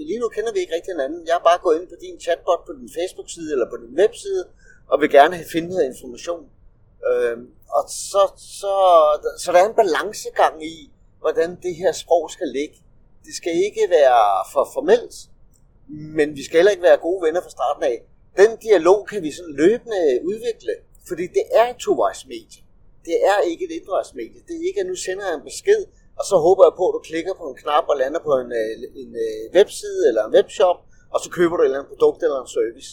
lige 0.08 0.18
nu 0.18 0.28
kender 0.28 0.52
vi 0.52 0.58
ikke 0.58 0.74
rigtig 0.74 0.92
hinanden. 0.94 1.26
Jeg 1.26 1.34
har 1.34 1.44
bare 1.50 1.60
gået 1.62 1.80
ind 1.80 1.88
på 1.88 1.96
din 2.00 2.20
chatbot 2.20 2.66
på 2.66 2.72
din 2.78 2.90
Facebook-side 2.98 3.52
eller 3.52 3.68
på 3.70 3.76
din 3.82 3.98
webside, 4.00 4.44
og 4.90 5.00
vil 5.00 5.10
gerne 5.10 5.34
have 5.36 5.48
finde 5.52 5.68
noget 5.68 5.84
information. 5.92 6.42
Øhm, 7.10 7.46
og 7.76 7.84
så, 8.12 8.22
så, 8.60 8.74
så 9.42 9.52
der 9.52 9.58
er 9.58 9.68
en 9.68 9.80
balancegang 9.82 10.66
i, 10.66 10.92
hvordan 11.20 11.50
det 11.62 11.74
her 11.76 11.92
sprog 11.92 12.30
skal 12.30 12.48
ligge. 12.48 12.76
Det 13.24 13.34
skal 13.34 13.52
ikke 13.66 13.84
være 13.90 14.22
for 14.52 14.70
formelt, 14.74 15.14
men 15.88 16.36
vi 16.36 16.44
skal 16.44 16.56
heller 16.58 16.70
ikke 16.70 16.82
være 16.82 16.96
gode 16.96 17.26
venner 17.26 17.40
fra 17.40 17.50
starten 17.50 17.82
af. 17.82 18.02
Den 18.36 18.56
dialog 18.56 19.06
kan 19.10 19.22
vi 19.22 19.30
sådan 19.32 19.54
løbende 19.54 20.20
udvikle. 20.24 20.72
Fordi 21.08 21.24
det 21.36 21.44
er 21.60 21.66
et 21.72 21.78
tovejsmedie. 21.86 22.60
Det 23.08 23.16
er 23.32 23.38
ikke 23.50 23.64
et 23.68 23.74
etvejsmedie. 23.80 24.40
Det 24.46 24.54
er 24.58 24.62
ikke, 24.68 24.80
at 24.80 24.86
nu 24.86 24.96
sender 25.06 25.24
jeg 25.28 25.34
en 25.34 25.46
besked, 25.50 25.82
og 26.18 26.24
så 26.30 26.36
håber 26.46 26.62
jeg 26.68 26.74
på, 26.80 26.84
at 26.88 26.94
du 26.96 27.00
klikker 27.10 27.34
på 27.40 27.44
en 27.50 27.56
knap 27.62 27.84
og 27.92 27.96
lander 28.02 28.20
på 28.28 28.32
en, 28.42 28.50
øh, 28.60 28.72
en, 29.02 29.10
en 29.42 29.50
webside 29.56 30.00
eller 30.08 30.22
en 30.24 30.32
webshop, 30.38 30.78
og 31.14 31.18
så 31.22 31.28
køber 31.38 31.54
du 31.56 31.62
et 31.62 31.66
eller 31.66 31.78
andet 31.78 31.92
produkt 31.92 32.20
eller 32.22 32.40
en 32.40 32.52
service. 32.58 32.90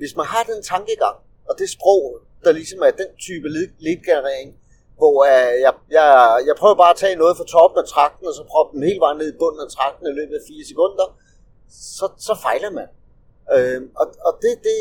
Hvis 0.00 0.16
man 0.18 0.26
har 0.32 0.42
den 0.52 0.60
tankegang, 0.72 1.16
og 1.48 1.54
det 1.60 1.68
sprog, 1.76 2.02
der 2.44 2.52
ligesom 2.52 2.80
er 2.88 2.92
den 3.02 3.10
type 3.26 3.48
lead-generering, 3.86 4.48
hvor 4.98 5.16
uh, 5.30 5.60
jeg, 5.66 5.72
jeg, 5.98 6.08
jeg 6.48 6.54
prøver 6.60 6.76
bare 6.82 6.94
at 6.94 7.00
tage 7.04 7.16
noget 7.22 7.36
fra 7.36 7.46
toppen 7.54 7.78
af 7.82 7.86
trakten, 7.94 8.26
og 8.30 8.34
så 8.38 8.44
proppe 8.52 8.70
den 8.76 8.82
hele 8.88 9.00
vejen 9.04 9.18
ned 9.18 9.28
i 9.34 9.38
bunden 9.42 9.60
af 9.66 9.70
trakten 9.76 10.06
i 10.06 10.14
løbet 10.20 10.34
af 10.40 10.44
4 10.48 10.64
sekunder, 10.70 11.06
så, 11.98 12.06
så 12.26 12.34
fejler 12.44 12.70
man. 12.78 12.88
Øh, 13.52 13.82
og, 14.00 14.06
og 14.26 14.32
det, 14.42 14.54
det, 14.68 14.78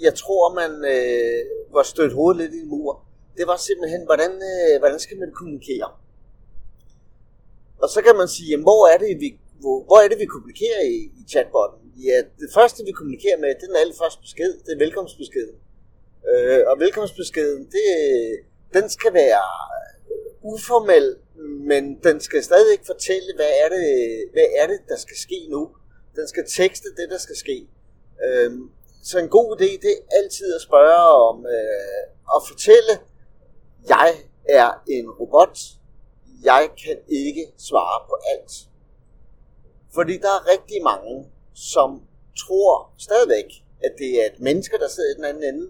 jeg 0.00 0.14
tror, 0.14 0.54
man 0.54 0.72
øh, 0.94 1.74
var 1.76 1.82
stødt 1.82 2.12
hovedet 2.12 2.40
lidt 2.42 2.54
i 2.54 2.60
en 2.60 2.68
mur, 2.68 3.04
det 3.36 3.46
var 3.46 3.56
simpelthen, 3.56 4.02
hvordan, 4.04 4.32
øh, 4.52 4.78
hvordan 4.78 4.98
skal 4.98 5.18
man 5.18 5.32
kommunikere? 5.32 5.88
Og 7.82 7.88
så 7.88 8.02
kan 8.02 8.16
man 8.16 8.28
sige, 8.28 8.48
jamen, 8.50 8.68
hvor 8.70 8.82
er 8.92 8.98
det, 8.98 9.20
vi, 9.20 9.28
hvor, 9.60 9.76
hvor 9.88 9.98
er 10.04 10.08
det, 10.08 10.18
vi 10.18 10.32
kommunikerer 10.34 10.82
i, 10.94 10.98
i 11.20 11.22
chatbotten? 11.32 11.80
Ja, 12.08 12.18
det 12.42 12.50
første, 12.54 12.84
vi 12.84 12.92
kommunikerer 12.92 13.38
med, 13.38 13.48
det 13.48 13.62
er 13.62 13.72
den 13.72 13.82
allerførste 13.82 14.20
besked, 14.20 14.52
det 14.64 14.72
er 14.72 14.84
velkomstbeskeden. 14.84 15.56
Øh, 16.30 16.62
og 16.70 16.74
velkomstbeskeden, 16.84 17.62
det, 17.76 17.88
den 18.76 18.86
skal 18.96 19.12
være 19.14 19.44
øh, 20.10 20.52
uformel, 20.52 21.16
men 21.70 21.82
den 22.06 22.20
skal 22.20 22.42
stadigvæk 22.44 22.82
fortælle, 22.86 23.30
hvad 23.36 23.52
er, 23.62 23.68
det, 23.76 23.88
hvad 24.32 24.48
er 24.60 24.66
det, 24.66 24.80
der 24.88 24.96
skal 24.96 25.16
ske 25.16 25.46
nu. 25.50 25.62
Den 26.16 26.28
skal 26.28 26.44
tekste 26.58 26.88
det, 26.98 27.06
der 27.10 27.18
skal 27.18 27.36
ske. 27.36 27.68
Øh, 28.24 28.52
så 29.04 29.18
en 29.18 29.28
god 29.28 29.56
idé, 29.56 29.70
det 29.84 29.92
er 29.92 30.16
altid 30.22 30.54
at 30.54 30.60
spørge 30.60 31.04
om 31.28 31.46
øh, 31.46 32.02
at 32.36 32.40
fortælle, 32.48 32.92
jeg 33.88 34.10
er 34.48 34.70
en 34.88 35.10
robot, 35.10 35.58
jeg 36.44 36.70
kan 36.84 36.98
ikke 37.08 37.44
svare 37.58 37.98
på 38.08 38.14
alt. 38.32 38.52
Fordi 39.94 40.14
der 40.24 40.32
er 40.38 40.50
rigtig 40.54 40.82
mange, 40.82 41.14
som 41.54 42.02
tror 42.42 42.92
stadigvæk, 42.98 43.48
at 43.84 43.92
det 43.98 44.10
er 44.20 44.26
et 44.32 44.40
menneske, 44.40 44.78
der 44.78 44.88
sidder 44.88 45.10
i 45.10 45.16
den 45.16 45.24
anden 45.24 45.54
ende, 45.54 45.66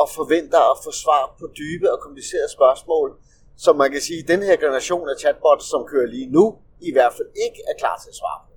og 0.00 0.08
forventer 0.10 0.62
at 0.72 0.78
få 0.84 0.90
svar 1.04 1.36
på 1.40 1.46
dybe 1.58 1.92
og 1.92 1.98
komplicerede 2.00 2.52
spørgsmål, 2.58 3.08
som 3.56 3.76
man 3.76 3.90
kan 3.92 4.00
sige, 4.00 4.22
at 4.22 4.28
den 4.28 4.42
her 4.42 4.56
generation 4.56 5.08
af 5.08 5.16
chatbots, 5.18 5.64
som 5.72 5.86
kører 5.86 6.06
lige 6.06 6.30
nu, 6.36 6.44
i 6.80 6.92
hvert 6.92 7.12
fald 7.16 7.28
ikke 7.46 7.60
er 7.70 7.74
klar 7.78 7.96
til 8.02 8.08
at 8.08 8.14
svare 8.22 8.40
på. 8.46 8.47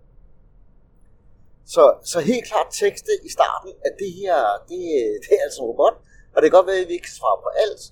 Så, 1.66 1.84
så 2.12 2.20
helt 2.20 2.46
klart 2.52 2.68
tekste 2.84 3.12
i 3.24 3.30
starten, 3.30 3.72
at 3.88 3.94
det 4.00 4.12
her, 4.22 4.38
det, 4.70 4.82
det 5.24 5.32
er 5.38 5.44
altså 5.48 5.62
en 5.62 5.68
robot, 5.72 5.96
og 6.34 6.38
det 6.42 6.46
kan 6.48 6.58
godt 6.58 6.68
være, 6.68 6.82
at 6.84 6.88
vi 6.88 6.94
ikke 6.94 7.10
kan 7.10 7.20
svare 7.22 7.38
på 7.46 7.50
alt. 7.64 7.84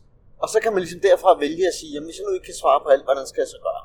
Og 0.41 0.47
så 0.53 0.57
kan 0.63 0.71
man 0.73 0.81
ligesom 0.81 1.01
derfra 1.09 1.39
vælge 1.45 1.67
at 1.67 1.75
sige, 1.79 1.91
jamen 1.93 2.07
hvis 2.07 2.17
jeg 2.17 2.25
nu 2.27 2.33
ikke 2.33 2.49
kan 2.51 2.61
svare 2.63 2.79
på 2.83 2.89
alt, 2.93 3.03
hvordan 3.07 3.27
skal 3.27 3.41
jeg 3.41 3.51
så 3.55 3.59
gøre? 3.67 3.83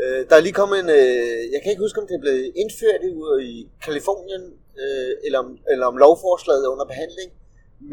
Øh, 0.00 0.20
der 0.28 0.34
er 0.36 0.40
lige 0.46 0.60
kommet 0.60 0.78
en, 0.84 0.90
øh, 1.00 1.52
jeg 1.52 1.60
kan 1.60 1.70
ikke 1.70 1.84
huske, 1.86 2.00
om 2.00 2.06
det 2.08 2.16
er 2.16 2.24
blevet 2.26 2.52
indført 2.62 3.00
i, 3.08 3.10
i 3.52 3.54
Kalifornien, 3.86 4.44
øh, 4.82 5.12
eller, 5.26 5.38
om, 5.44 5.48
eller 5.72 5.86
om 5.86 5.96
lovforslaget 5.96 6.64
er 6.64 6.70
under 6.74 6.86
behandling, 6.92 7.30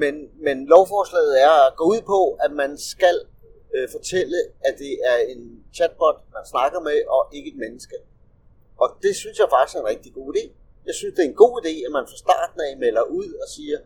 men, 0.04 0.14
men 0.46 0.66
lovforslaget 0.74 1.34
er 1.48 1.54
at 1.68 1.76
gå 1.76 1.84
ud 1.94 2.02
på, 2.14 2.20
at 2.46 2.52
man 2.52 2.72
skal 2.78 3.18
øh, 3.76 3.88
fortælle, 3.96 4.38
at 4.68 4.74
det 4.84 4.94
er 5.12 5.18
en 5.34 5.42
chatbot, 5.76 6.18
man 6.34 6.46
snakker 6.54 6.80
med, 6.80 6.98
og 7.16 7.22
ikke 7.36 7.50
et 7.54 7.58
menneske. 7.66 7.96
Og 8.82 8.88
det 9.04 9.16
synes 9.16 9.40
jeg 9.40 9.48
faktisk 9.50 9.76
er 9.76 9.82
en 9.82 9.92
rigtig 9.94 10.14
god 10.14 10.36
idé. 10.36 10.44
Jeg 10.88 10.96
synes, 10.96 11.14
det 11.16 11.22
er 11.26 11.30
en 11.30 11.42
god 11.46 11.54
idé, 11.62 11.74
at 11.88 11.92
man 11.98 12.06
fra 12.10 12.18
starten 12.26 12.60
af 12.68 12.72
melder 12.86 13.04
ud 13.20 13.30
og 13.44 13.48
siger, 13.56 13.78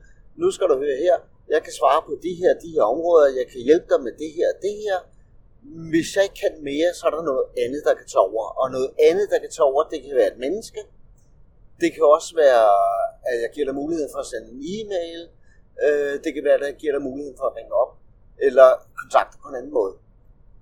nu 0.41 0.47
skal 0.51 0.67
du 0.71 0.75
høre 0.83 0.97
her, 1.07 1.15
jeg 1.53 1.61
kan 1.65 1.73
svare 1.79 2.01
på 2.07 2.13
de 2.25 2.33
her, 2.41 2.51
de 2.63 2.69
her 2.75 2.85
områder, 2.93 3.27
jeg 3.39 3.47
kan 3.51 3.61
hjælpe 3.67 3.87
dig 3.91 3.99
med 4.07 4.13
det 4.21 4.31
her, 4.37 4.49
det 4.65 4.75
her. 4.85 4.97
Hvis 5.91 6.07
jeg 6.15 6.23
ikke 6.27 6.39
kan 6.43 6.53
mere, 6.69 6.89
så 6.97 7.03
er 7.07 7.13
der 7.17 7.23
noget 7.31 7.45
andet, 7.63 7.81
der 7.87 7.93
kan 7.99 8.07
tage 8.13 8.25
over. 8.29 8.45
Og 8.61 8.67
noget 8.75 8.89
andet, 9.09 9.25
der 9.31 9.39
kan 9.43 9.51
tage 9.55 9.67
over, 9.71 9.81
det 9.91 9.99
kan 10.03 10.15
være 10.21 10.31
et 10.33 10.39
menneske. 10.45 10.81
Det 11.81 11.89
kan 11.93 12.03
også 12.17 12.31
være, 12.43 12.65
at 13.29 13.37
jeg 13.43 13.49
giver 13.53 13.65
dig 13.69 13.75
mulighed 13.81 14.07
for 14.13 14.19
at 14.23 14.29
sende 14.31 14.47
en 14.55 14.61
e-mail. 14.75 15.21
Øh, 15.85 16.13
det 16.23 16.29
kan 16.33 16.43
være, 16.47 16.57
at 16.59 16.65
jeg 16.71 16.75
giver 16.81 16.93
dig 16.97 17.03
mulighed 17.09 17.33
for 17.39 17.45
at 17.49 17.55
ringe 17.57 17.73
op. 17.83 17.91
Eller 18.47 18.67
kontakte 19.01 19.35
på 19.41 19.47
en 19.49 19.55
anden 19.59 19.73
måde. 19.79 19.93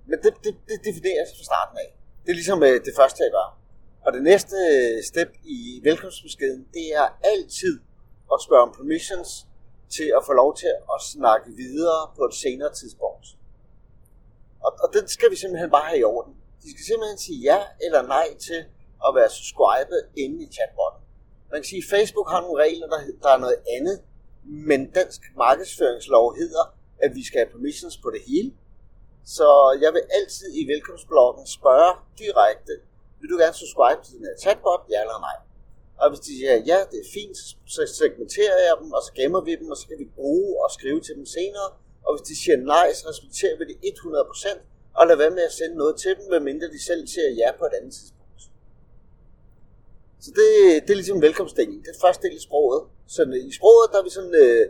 Men 0.10 0.18
det, 0.24 0.34
det, 0.44 0.54
det 0.70 0.80
defineres 0.90 1.30
fra 1.38 1.44
starten 1.52 1.78
af. 1.86 1.90
Det 2.24 2.30
er 2.34 2.38
ligesom 2.42 2.64
øh, 2.64 2.76
det 2.88 2.94
første, 3.00 3.24
jeg 3.24 3.32
gør. 3.32 3.63
Og 4.06 4.14
det 4.14 4.24
næste 4.24 4.58
step 5.04 5.30
i 5.44 5.80
velkomstbeskeden, 5.84 6.68
det 6.74 6.88
er 6.96 7.08
altid 7.24 7.80
at 8.34 8.40
spørge 8.46 8.62
om 8.62 8.74
permissions 8.78 9.48
til 9.90 10.08
at 10.18 10.26
få 10.26 10.34
lov 10.34 10.56
til 10.58 10.72
at 10.96 11.00
snakke 11.14 11.52
videre 11.64 12.12
på 12.18 12.24
et 12.30 12.34
senere 12.34 12.74
tidspunkt. 12.74 13.26
Og, 14.66 14.72
og 14.84 14.94
den 14.94 15.08
skal 15.08 15.32
vi 15.32 15.36
simpelthen 15.36 15.72
bare 15.72 15.88
have 15.90 16.00
i 16.00 16.04
orden. 16.04 16.34
De 16.64 16.70
skal 16.74 16.86
simpelthen 16.86 17.18
sige 17.18 17.40
ja 17.50 17.60
eller 17.86 18.02
nej 18.16 18.28
til 18.48 18.62
at 19.06 19.16
være 19.16 19.30
subscribet 19.30 20.02
inde 20.24 20.38
i 20.46 20.48
chatbotten. 20.56 21.02
Man 21.52 21.62
kan 21.62 21.70
sige, 21.74 21.84
at 21.86 21.92
Facebook 21.96 22.28
har 22.34 22.42
nogle 22.42 22.64
regler, 22.64 22.88
der, 22.88 23.00
der 23.24 23.30
er 23.36 23.42
noget 23.46 23.60
andet, 23.78 23.98
men 24.44 24.92
dansk 25.00 25.22
markedsføringslov 25.38 26.36
hedder, 26.36 26.66
at 27.04 27.16
vi 27.16 27.24
skal 27.28 27.40
have 27.42 27.52
permissions 27.56 27.98
på 27.98 28.10
det 28.16 28.22
hele. 28.28 28.52
Så 29.26 29.48
jeg 29.82 29.94
vil 29.94 30.04
altid 30.20 30.48
i 30.62 30.68
velkomstbloggen 30.74 31.46
spørge 31.48 31.92
direkte, 32.18 32.74
vil 33.24 33.32
du 33.34 33.38
gerne 33.44 33.58
subscribe 33.64 34.00
til 34.04 34.12
den 34.18 34.24
her 34.28 34.36
chatbot, 34.44 34.82
ja 34.92 35.00
eller 35.06 35.20
nej? 35.30 35.38
Og 36.02 36.06
hvis 36.12 36.22
de 36.26 36.32
siger, 36.40 36.56
ja, 36.72 36.80
det 36.92 36.98
er 37.04 37.10
fint, 37.18 37.38
så 37.76 37.82
segmenterer 38.00 38.58
jeg 38.68 38.74
dem, 38.82 38.90
og 38.98 39.02
så 39.06 39.12
gemmer 39.20 39.42
vi 39.48 39.54
dem, 39.62 39.68
og 39.74 39.78
så 39.82 39.86
kan 39.90 39.98
vi 40.04 40.08
bruge 40.18 40.50
og 40.64 40.70
skrive 40.78 41.00
til 41.08 41.14
dem 41.20 41.26
senere. 41.38 41.70
Og 42.06 42.12
hvis 42.14 42.26
de 42.30 42.36
siger 42.42 42.58
nej, 42.74 42.88
så 42.98 43.04
respekterer 43.12 43.56
vi 43.60 43.64
det 43.70 43.78
100%, 43.84 44.58
og 44.98 45.04
lad 45.08 45.18
være 45.24 45.34
med 45.38 45.44
at 45.50 45.54
sende 45.60 45.76
noget 45.82 45.96
til 46.04 46.12
dem, 46.18 46.26
medmindre 46.34 46.68
de 46.76 46.82
selv 46.90 47.02
siger 47.14 47.30
ja 47.42 47.50
på 47.60 47.66
et 47.70 47.74
andet 47.80 47.94
tidspunkt. 48.00 48.42
Så 50.24 50.30
det, 50.40 50.48
det 50.86 50.92
er 50.94 51.00
ligesom 51.02 51.22
velkomstdelen. 51.22 51.78
Det 51.84 51.90
er 51.96 52.00
første 52.08 52.22
del 52.28 52.36
i 52.38 52.44
sproget. 52.48 52.82
Så 53.08 53.22
øh, 53.24 53.50
i 53.52 53.54
sproget, 53.60 53.92
der 53.92 53.98
er 54.00 54.04
vi 54.04 54.10
sådan, 54.18 54.36
øh, 54.44 54.64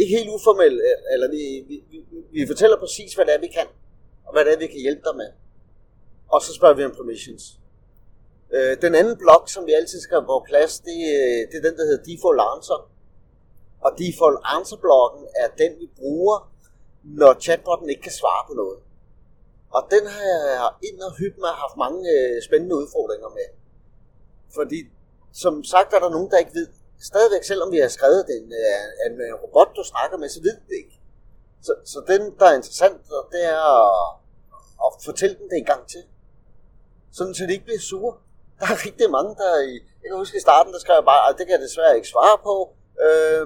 ikke 0.00 0.16
helt 0.16 0.30
uformelt, 0.36 0.78
øh, 0.88 1.14
eller 1.14 1.28
vi, 1.34 1.42
vi, 1.68 1.76
vi, 1.90 1.98
vi 2.32 2.46
fortæller 2.46 2.76
præcis, 2.84 3.14
hvad 3.14 3.24
det 3.26 3.34
er, 3.34 3.40
vi 3.40 3.50
kan, 3.58 3.68
og 4.26 4.32
hvad 4.32 4.44
det 4.44 4.52
er, 4.52 4.58
vi 4.58 4.66
kan 4.66 4.80
hjælpe 4.80 5.02
dig 5.08 5.16
med. 5.16 5.30
Og 6.32 6.42
så 6.42 6.54
spørger 6.54 6.74
vi 6.74 6.84
om 6.84 6.94
permissions. 6.98 7.59
Øh, 8.56 8.82
den 8.82 8.94
anden 8.94 9.16
blok, 9.22 9.44
som 9.48 9.66
vi 9.66 9.72
altid 9.72 10.00
skal 10.00 10.16
have 10.16 10.26
på 10.26 10.44
plads, 10.50 10.80
det, 10.80 10.98
øh, 11.16 11.40
det 11.48 11.56
er 11.60 11.64
den, 11.68 11.76
der 11.78 11.84
hedder 11.88 12.04
Default 12.08 12.40
Answer. 12.52 12.80
Og 13.84 13.90
Default 13.98 14.40
Answer-blokken 14.44 15.24
er 15.42 15.48
den, 15.62 15.72
vi 15.80 15.86
bruger, 15.98 16.36
når 17.04 17.40
chatbotten 17.40 17.88
ikke 17.90 18.02
kan 18.02 18.12
svare 18.12 18.42
på 18.48 18.54
noget. 18.54 18.78
Og 19.76 19.82
den 19.90 20.06
har 20.06 20.24
jeg 20.24 20.70
ind 20.88 20.98
og 21.02 21.12
hyppe 21.18 21.40
med 21.40 21.48
haft 21.48 21.76
mange 21.76 22.00
øh, 22.16 22.42
spændende 22.42 22.76
udfordringer 22.76 23.28
med. 23.38 23.48
Fordi, 24.54 24.78
som 25.32 25.64
sagt, 25.64 25.92
er 25.92 25.98
der 25.98 26.10
nogen, 26.10 26.30
der 26.30 26.38
ikke 26.38 26.54
ved, 26.54 26.68
stadigvæk, 27.10 27.44
selvom 27.44 27.72
vi 27.72 27.78
har 27.78 27.88
skrevet 27.88 28.22
den, 28.32 28.44
en, 29.06 29.14
øh, 29.20 29.28
en 29.28 29.34
robot, 29.42 29.70
du 29.76 29.84
snakker 29.92 30.16
med, 30.18 30.28
så 30.28 30.40
ved 30.42 30.56
det 30.68 30.76
ikke. 30.82 30.96
Så, 31.62 31.72
så 31.84 31.98
den, 32.08 32.22
der 32.38 32.46
er 32.46 32.56
interessant, 32.60 33.00
det 33.32 33.42
er 33.44 33.62
at, 33.84 34.16
at 34.84 34.90
fortælle 35.04 35.36
dem 35.38 35.48
det 35.50 35.58
en 35.58 35.70
gang 35.72 35.88
til. 35.88 36.02
Sådan, 37.12 37.34
så 37.34 37.46
de 37.46 37.52
ikke 37.52 37.64
bliver 37.64 37.84
sure 37.90 38.14
der 38.60 38.66
er 38.74 38.78
rigtig 38.86 39.08
mange, 39.16 39.32
der 39.42 39.50
i, 39.70 39.74
jeg 40.02 40.08
kan 40.08 40.18
huske 40.22 40.36
i 40.40 40.46
starten, 40.48 40.70
der 40.74 40.80
skrev 40.84 40.96
jeg 41.00 41.08
bare, 41.12 41.22
at 41.28 41.34
det 41.38 41.44
kan 41.46 41.54
jeg 41.56 41.62
desværre 41.68 41.96
ikke 41.98 42.12
svare 42.14 42.36
på, 42.48 42.54
øh, 43.04 43.44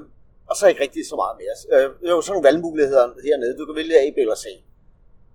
og 0.49 0.53
så 0.57 0.61
er 0.65 0.71
ikke 0.73 0.85
rigtig 0.87 1.03
så 1.13 1.17
meget 1.23 1.37
mere. 1.43 1.57
Øh, 1.73 1.89
det 2.01 2.09
er 2.09 2.17
jo 2.19 2.23
sådan 2.25 2.35
nogle 2.35 2.49
valgmuligheder 2.49 3.05
hernede, 3.27 3.59
du 3.61 3.67
kan 3.67 3.79
vælge 3.81 3.97
A, 4.03 4.07
B 4.15 4.19
eller 4.25 4.39
C. 4.45 4.47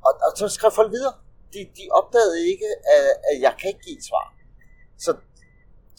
Og, 0.07 0.11
og 0.25 0.31
så 0.39 0.45
skrev 0.57 0.71
folk 0.79 0.91
videre. 0.97 1.15
De, 1.53 1.59
de 1.77 1.85
opdagede 1.99 2.37
ikke, 2.51 2.69
at, 2.95 3.09
at 3.29 3.35
jeg 3.45 3.53
kan 3.59 3.67
ikke 3.71 3.83
give 3.87 3.97
et 3.99 4.05
svar. 4.09 4.25
Så, 5.05 5.11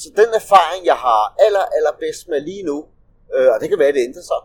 så 0.02 0.08
den 0.20 0.30
erfaring, 0.40 0.82
jeg 0.92 0.99
har 1.06 1.22
aller, 1.46 1.64
aller 1.76 1.94
bedst 2.04 2.28
med 2.32 2.40
lige 2.50 2.64
nu, 2.70 2.78
øh, 3.34 3.49
og 3.52 3.56
det 3.60 3.68
kan 3.68 3.78
være, 3.78 3.92
at 3.92 3.96
det 3.99 4.08
ændrer 4.08 4.26
sig, 4.30 4.40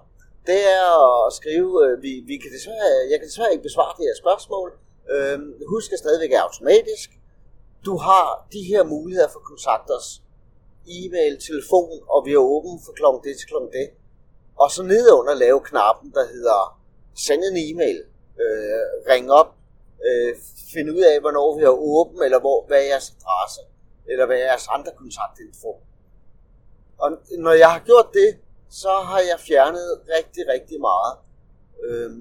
det 0.49 0.61
er 0.79 0.89
at 1.25 1.33
skrive, 1.39 1.71
øh, 1.85 1.93
vi, 2.05 2.11
vi 2.29 2.35
kan 2.43 2.51
desværre, 2.57 2.87
jeg 3.11 3.17
kan 3.19 3.27
desværre 3.31 3.51
ikke 3.53 3.67
besvare 3.69 3.93
det 3.97 4.05
her 4.09 4.17
spørgsmål. 4.23 4.69
Øh, 5.13 5.39
husk 5.73 5.89
at 5.93 5.99
stadigvæk 6.03 6.31
er 6.37 6.41
automatisk 6.47 7.09
du 7.85 7.97
har 7.97 8.47
de 8.53 8.63
her 8.63 8.83
muligheder 8.83 9.29
for 9.33 9.39
at 9.39 9.45
kontakte 9.45 9.91
os. 9.91 10.21
E-mail, 10.87 11.33
telefon, 11.49 11.99
og 12.13 12.25
vi 12.25 12.31
er 12.33 12.37
åben 12.37 12.79
fra 12.85 12.93
klokken 12.99 13.23
det 13.23 13.37
til 13.37 13.47
klokken 13.47 13.71
det. 13.71 13.87
Og 14.61 14.71
så 14.71 14.83
nedenunder 14.83 15.33
lave 15.33 15.59
knappen, 15.69 16.11
der 16.17 16.25
hedder 16.33 16.59
send 17.25 17.43
en 17.43 17.57
e-mail, 17.67 17.99
øh, 18.43 18.85
ring 19.11 19.31
op, 19.31 19.49
øh, 20.07 20.35
find 20.73 20.89
ud 20.89 21.03
af, 21.11 21.19
hvornår 21.19 21.57
vi 21.57 21.63
er 21.63 21.75
åben, 21.93 22.23
eller 22.23 22.39
hvor, 22.39 22.65
hvad 22.67 22.77
er 22.77 22.87
jeres 22.91 23.09
adresse, 23.17 23.61
eller 24.09 24.25
hvad 24.25 24.37
er 24.37 24.45
jeres 24.51 24.67
andre 24.67 24.91
kontaktinfo. 24.97 25.71
Og 26.97 27.09
når 27.37 27.51
jeg 27.51 27.71
har 27.71 27.79
gjort 27.79 28.09
det, 28.13 28.39
så 28.69 28.89
har 28.89 29.19
jeg 29.19 29.39
fjernet 29.39 30.01
rigtig, 30.17 30.43
rigtig 30.53 30.81
meget. 30.81 31.13
Øh, 31.85 32.11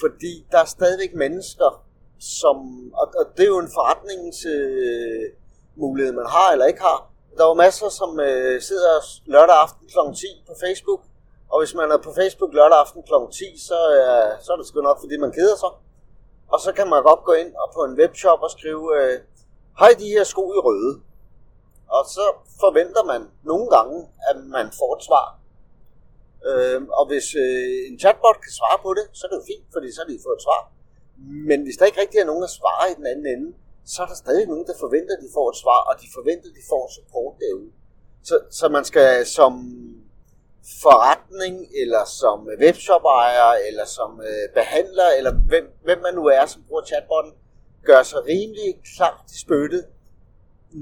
fordi 0.00 0.46
der 0.52 0.58
er 0.58 0.64
stadigvæk 0.64 1.14
mennesker, 1.14 1.84
som, 2.40 2.56
og, 3.00 3.06
og 3.18 3.24
det 3.36 3.44
er 3.44 3.52
jo 3.54 3.58
en 3.58 3.74
forretningsmulighed, 3.78 6.12
øh, 6.12 6.18
man 6.20 6.28
har 6.36 6.48
eller 6.52 6.66
ikke 6.66 6.80
har. 6.80 7.00
Der 7.38 7.44
var 7.44 7.54
masser, 7.54 7.88
som 7.88 8.20
øh, 8.20 8.62
sidder 8.68 8.94
lørdag 9.34 9.56
aften 9.64 9.86
kl. 9.92 9.98
10 10.14 10.26
på 10.48 10.54
Facebook, 10.64 11.00
og 11.52 11.56
hvis 11.60 11.74
man 11.74 11.90
er 11.90 11.98
på 12.06 12.12
Facebook 12.20 12.54
lørdag 12.54 12.78
aften 12.84 13.02
kl. 13.02 13.14
10, 13.32 13.58
så, 13.68 13.78
øh, 13.98 14.30
så 14.44 14.52
er 14.52 14.56
det 14.56 14.66
sgu 14.66 14.80
nok, 14.80 15.00
fordi 15.00 15.16
man 15.24 15.32
keder 15.32 15.56
sig. 15.56 15.72
Og 16.52 16.60
så 16.64 16.72
kan 16.72 16.88
man 16.92 17.02
godt 17.02 17.22
gå 17.28 17.32
ind 17.32 17.52
og 17.62 17.68
på 17.76 17.80
en 17.84 17.94
webshop 18.00 18.40
og 18.46 18.50
skrive, 18.56 18.84
øh, 18.98 19.16
hej 19.80 19.92
de 19.98 20.08
her 20.14 20.24
sko 20.24 20.44
i 20.58 20.60
røde. 20.66 20.92
Og 21.96 22.02
så 22.16 22.24
forventer 22.60 23.04
man 23.12 23.22
nogle 23.50 23.66
gange, 23.76 23.96
at 24.30 24.36
man 24.56 24.66
får 24.80 24.90
et 24.96 25.02
svar. 25.08 25.26
Øh, 26.48 26.80
og 26.98 27.04
hvis 27.10 27.26
øh, 27.44 27.78
en 27.88 27.96
chatbot 28.02 28.38
kan 28.44 28.52
svare 28.58 28.78
på 28.84 28.90
det, 28.98 29.04
så 29.16 29.20
er 29.26 29.30
det 29.30 29.38
jo 29.40 29.44
fint, 29.52 29.66
fordi 29.74 29.88
så 29.92 29.98
har 30.00 30.08
de 30.12 30.24
fået 30.26 30.38
et 30.40 30.46
svar. 30.48 30.62
Men 31.48 31.62
hvis 31.62 31.76
der 31.76 31.86
ikke 31.86 32.00
rigtig 32.00 32.20
er 32.20 32.24
nogen, 32.24 32.42
der 32.42 32.48
svarer 32.58 32.86
i 32.90 32.94
den 32.94 33.06
anden 33.06 33.26
ende, 33.34 33.48
så 33.84 34.02
er 34.02 34.06
der 34.06 34.14
stadig 34.14 34.46
nogen, 34.46 34.66
der 34.66 34.82
forventer, 34.84 35.12
at 35.16 35.22
de 35.24 35.30
får 35.34 35.50
et 35.50 35.56
svar, 35.62 35.80
og 35.88 35.94
de 36.02 36.06
forventer, 36.16 36.48
at 36.50 36.56
de 36.60 36.64
får 36.72 36.84
support 36.98 37.34
derude. 37.42 37.70
Så, 38.28 38.40
så 38.50 38.68
man 38.68 38.84
skal 38.84 39.26
som 39.26 39.52
forretning, 40.82 41.54
eller 41.82 42.04
som 42.04 42.38
webshop-ejer, 42.64 43.50
eller 43.68 43.84
som 43.84 44.10
øh, 44.28 44.44
behandler, 44.54 45.08
eller 45.18 45.32
hvem, 45.50 45.64
hvem 45.84 45.98
man 46.06 46.14
nu 46.14 46.24
er, 46.26 46.46
som 46.46 46.62
bruger 46.68 46.84
chatbotten, 46.84 47.32
gøre 47.84 48.04
sig 48.04 48.20
rimelig 48.32 48.68
klart 48.96 49.26
i 49.36 49.38
spyttet, 49.44 49.84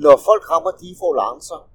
når 0.04 0.16
folk 0.28 0.50
rammer 0.50 0.70
de 0.70 0.90
lancer, 1.20 1.70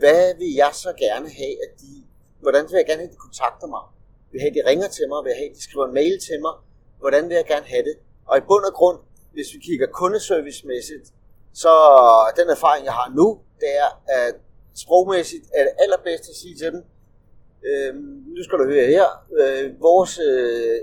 hvad 0.00 0.34
vil 0.40 0.52
jeg 0.62 0.72
så 0.84 0.90
gerne 1.04 1.28
have, 1.40 1.54
at 1.64 1.72
de, 1.82 1.92
hvordan 2.40 2.62
vil 2.68 2.76
jeg 2.80 2.86
gerne 2.86 3.02
have, 3.02 3.10
at 3.10 3.16
de 3.16 3.24
kontakter 3.26 3.66
mig? 3.74 3.84
Vil 4.30 4.38
jeg 4.38 4.42
have, 4.44 4.52
at 4.52 4.58
de 4.58 4.70
ringer 4.70 4.88
til 4.96 5.04
mig? 5.10 5.18
Vil 5.24 5.30
jeg 5.30 5.38
have, 5.42 5.50
at 5.50 5.56
de 5.56 5.62
skriver 5.68 5.86
en 5.86 5.94
mail 6.00 6.16
til 6.28 6.38
mig? 6.46 6.54
Hvordan 7.02 7.28
vil 7.28 7.34
jeg 7.40 7.46
gerne 7.52 7.66
have 7.74 7.84
det? 7.88 7.96
Og 8.30 8.34
i 8.38 8.40
bund 8.48 8.64
og 8.70 8.74
grund, 8.80 8.98
hvis 9.34 9.48
vi 9.54 9.58
kigger 9.66 9.86
kundeservicemæssigt, 9.86 11.06
så 11.62 11.72
den 12.38 12.48
erfaring, 12.56 12.84
jeg 12.84 12.92
har 13.00 13.08
nu, 13.20 13.26
det 13.60 13.70
er, 13.84 13.90
at 14.20 14.34
sprogmæssigt 14.82 15.46
er 15.54 15.62
det 15.68 15.74
allerbedste 15.84 16.28
at 16.30 16.36
sige 16.42 16.56
til 16.60 16.72
dem, 16.74 16.82
øh, 17.68 17.94
nu 18.36 18.40
skal 18.44 18.58
du 18.58 18.64
høre 18.64 18.86
her, 18.96 19.08
øh, 19.40 19.80
vores 19.80 20.12
øh, 20.28 20.78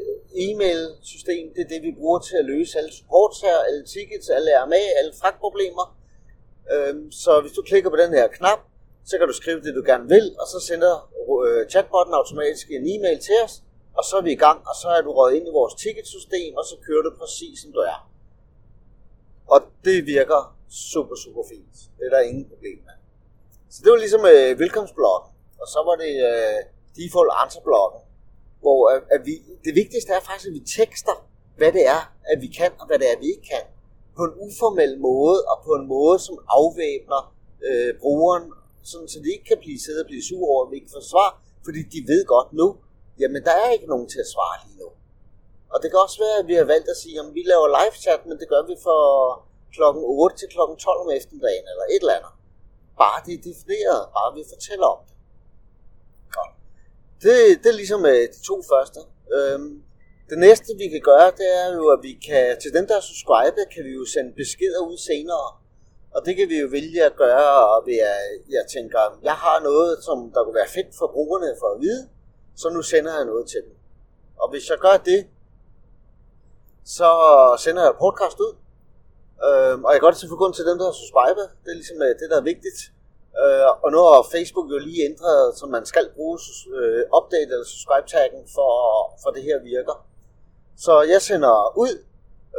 e-mail-system, 0.45 1.43
det 1.55 1.61
er 1.65 1.69
det, 1.73 1.81
vi 1.87 1.91
bruger 1.99 2.19
til 2.19 2.35
at 2.41 2.45
løse 2.45 2.77
alle 2.79 2.93
supportsager, 2.93 3.61
alle 3.67 3.83
tickets, 3.85 4.29
alle 4.29 4.49
RMA, 4.63 4.83
alle 4.99 5.13
fragtproblemer. 5.21 5.85
Øh, 6.73 6.95
så 7.11 7.41
hvis 7.41 7.51
du 7.57 7.61
klikker 7.61 7.89
på 7.89 7.99
den 8.03 8.11
her 8.13 8.27
knap, 8.27 8.59
så 9.05 9.17
kan 9.17 9.27
du 9.27 9.33
skrive 9.33 9.61
det, 9.61 9.75
du 9.75 9.83
gerne 9.91 10.07
vil, 10.15 10.35
og 10.41 10.47
så 10.53 10.59
sender 10.69 10.93
øh, 11.45 11.69
chatbotten 11.71 12.13
automatisk 12.13 12.67
en 12.71 12.85
e-mail 12.93 13.19
til 13.19 13.35
os, 13.43 13.53
og 13.99 14.03
så 14.09 14.13
er 14.19 14.23
vi 14.27 14.31
i 14.37 14.41
gang, 14.45 14.59
og 14.69 14.75
så 14.81 14.87
er 14.97 15.01
du 15.01 15.11
røget 15.11 15.35
ind 15.37 15.47
i 15.47 15.57
vores 15.59 15.73
ticketsystem, 15.83 16.51
og 16.59 16.65
så 16.69 16.75
kører 16.85 17.03
du 17.07 17.11
præcis 17.21 17.55
som 17.61 17.71
du 17.75 17.79
er. 17.93 17.99
Og 19.53 19.59
det 19.85 19.97
virker 20.15 20.41
super, 20.91 21.15
super 21.25 21.43
fint. 21.51 21.75
Det 21.97 22.03
er 22.07 22.13
der 22.15 22.29
ingen 22.31 22.45
problem 22.51 22.79
med. 22.87 22.95
Så 23.73 23.77
det 23.83 23.89
var 23.91 23.99
ligesom 24.05 24.23
øh, 24.33 24.59
velkomstbloggen, 24.63 25.29
og 25.61 25.67
så 25.73 25.79
var 25.87 25.95
det 26.03 26.13
øh, 26.29 26.59
default 26.99 27.31
answer-bloggen, 27.43 28.01
hvor 28.63 28.79
øh, 28.91 29.01
at 29.15 29.21
vi, 29.29 29.33
det 29.65 29.73
vigtigste 29.81 30.09
er 30.17 30.21
faktisk, 30.29 30.47
at 30.51 30.55
vi 30.59 30.63
tekster, 30.79 31.15
hvad 31.59 31.71
det 31.77 31.83
er, 31.95 32.01
at 32.31 32.37
vi 32.43 32.49
kan, 32.59 32.71
og 32.79 32.85
hvad 32.87 32.97
det 32.99 33.05
er, 33.09 33.15
at 33.17 33.21
vi 33.25 33.29
ikke 33.33 33.47
kan, 33.53 33.65
på 34.17 34.23
en 34.29 34.33
uformel 34.45 34.91
måde, 35.09 35.39
og 35.51 35.57
på 35.67 35.71
en 35.79 35.85
måde, 35.95 36.17
som 36.27 36.35
afvæbner 36.57 37.21
øh, 37.67 37.91
brugeren, 38.01 38.45
sådan, 38.89 39.07
så 39.13 39.17
de 39.23 39.29
ikke 39.35 39.47
kan 39.51 39.59
blive 39.63 39.79
siddet 39.85 40.01
og 40.03 40.07
blive 40.11 40.23
sur 40.29 40.43
over, 40.51 40.61
at 40.65 40.71
vi 40.71 40.75
ikke 40.79 40.93
får 40.95 41.05
svar, 41.13 41.29
fordi 41.65 41.81
de 41.93 41.99
ved 42.11 42.21
godt 42.33 42.49
nu, 42.61 42.67
jamen 43.19 43.41
der 43.47 43.55
er 43.63 43.69
ikke 43.75 43.91
nogen 43.93 44.07
til 44.13 44.19
at 44.25 44.31
svare 44.33 44.57
lige 44.65 44.79
nu. 44.83 44.89
Og 45.73 45.77
det 45.81 45.87
kan 45.91 45.99
også 46.05 46.17
være, 46.25 46.37
at 46.41 46.47
vi 46.51 46.55
har 46.61 46.67
valgt 46.73 46.89
at 46.93 46.97
sige, 47.03 47.15
at 47.19 47.27
vi 47.37 47.43
laver 47.51 47.67
live 47.77 47.95
chat, 48.03 48.21
men 48.29 48.35
det 48.41 48.47
gør 48.53 48.63
vi 48.69 48.75
fra 48.85 48.97
klokken 49.75 50.03
8 50.05 50.37
til 50.37 50.49
klokken 50.55 50.75
12 50.77 50.99
om 51.03 51.09
eftermiddagen, 51.19 51.65
eller 51.71 51.85
et 51.95 52.01
eller 52.03 52.17
andet. 52.19 52.33
Bare 53.01 53.17
det 53.25 53.33
er 53.37 53.43
defineret, 53.51 54.01
bare 54.17 54.29
vi 54.37 54.43
fortæller 54.53 54.87
om 54.95 55.01
det. 55.07 55.15
Godt. 56.35 56.53
Det, 57.23 57.35
det 57.61 57.69
er 57.73 57.77
ligesom 57.81 58.01
øh, 58.13 58.23
de 58.35 58.39
to 58.49 58.55
første. 58.71 58.99
Øhm, 59.35 59.71
det 60.29 60.37
næste 60.45 60.69
vi 60.81 60.87
kan 60.93 61.03
gøre, 61.11 61.29
det 61.39 61.49
er 61.61 61.67
jo, 61.77 61.83
at 61.95 61.99
vi 62.07 62.13
kan, 62.27 62.43
til 62.63 62.71
dem 62.77 62.83
der 62.87 62.95
er 62.97 63.05
subscribet, 63.11 63.63
kan 63.73 63.83
vi 63.87 63.93
jo 63.99 64.05
sende 64.13 64.31
beskeder 64.41 64.81
ud 64.89 64.97
senere. 65.09 65.47
Og 66.15 66.19
det 66.25 66.33
kan 66.37 66.49
vi 66.53 66.57
jo 66.63 66.67
vælge 66.77 67.01
at 67.09 67.15
gøre, 67.23 67.51
og 67.73 67.77
ved 67.87 67.99
at 68.13 68.21
jeg 68.57 68.63
tænker, 68.75 69.01
jeg 69.29 69.37
har 69.45 69.57
noget, 69.69 69.91
som 70.07 70.17
der 70.33 70.43
kunne 70.43 70.59
være 70.61 70.75
fedt 70.77 70.91
for 70.99 71.07
brugerne 71.15 71.49
for 71.61 71.69
at 71.75 71.81
vide, 71.85 72.03
så 72.61 72.67
nu 72.75 72.81
sender 72.81 73.13
jeg 73.17 73.25
noget 73.25 73.45
til 73.53 73.61
dem. 73.65 73.75
Og 74.41 74.47
hvis 74.51 74.69
jeg 74.69 74.77
gør 74.85 74.97
det, 75.11 75.21
så 76.97 77.09
sender 77.63 77.83
jeg 77.83 77.93
podcast 78.05 78.39
ud. 78.45 78.53
Øhm, 79.47 79.81
og 79.85 79.89
jeg 79.91 79.97
kan 79.99 80.07
godt 80.07 80.17
til 80.17 80.41
grund 80.41 80.53
til 80.53 80.65
dem, 80.69 80.77
der 80.79 80.85
har 80.89 80.97
subscribet. 81.01 81.47
Det 81.63 81.69
er 81.71 81.79
ligesom 81.81 81.99
øh, 82.07 82.11
det, 82.19 82.27
der 82.31 82.37
er 82.41 82.47
vigtigt. 82.51 82.79
Øh, 83.41 83.69
og 83.83 83.89
nu 83.93 83.97
har 84.05 84.29
Facebook 84.35 84.67
jo 84.73 84.77
lige 84.87 85.01
ændret, 85.09 85.57
så 85.59 85.65
man 85.75 85.85
skal 85.91 86.05
bruge 86.15 86.37
øh, 86.79 87.01
update 87.17 87.49
eller 87.53 87.67
subscribe 87.73 88.07
taggen 88.13 88.41
for, 88.55 88.73
for 89.21 89.29
det 89.35 89.43
her 89.49 89.57
virker. 89.73 89.95
Så 90.85 90.93
jeg 91.13 91.21
sender 91.29 91.55
ud, 91.83 91.93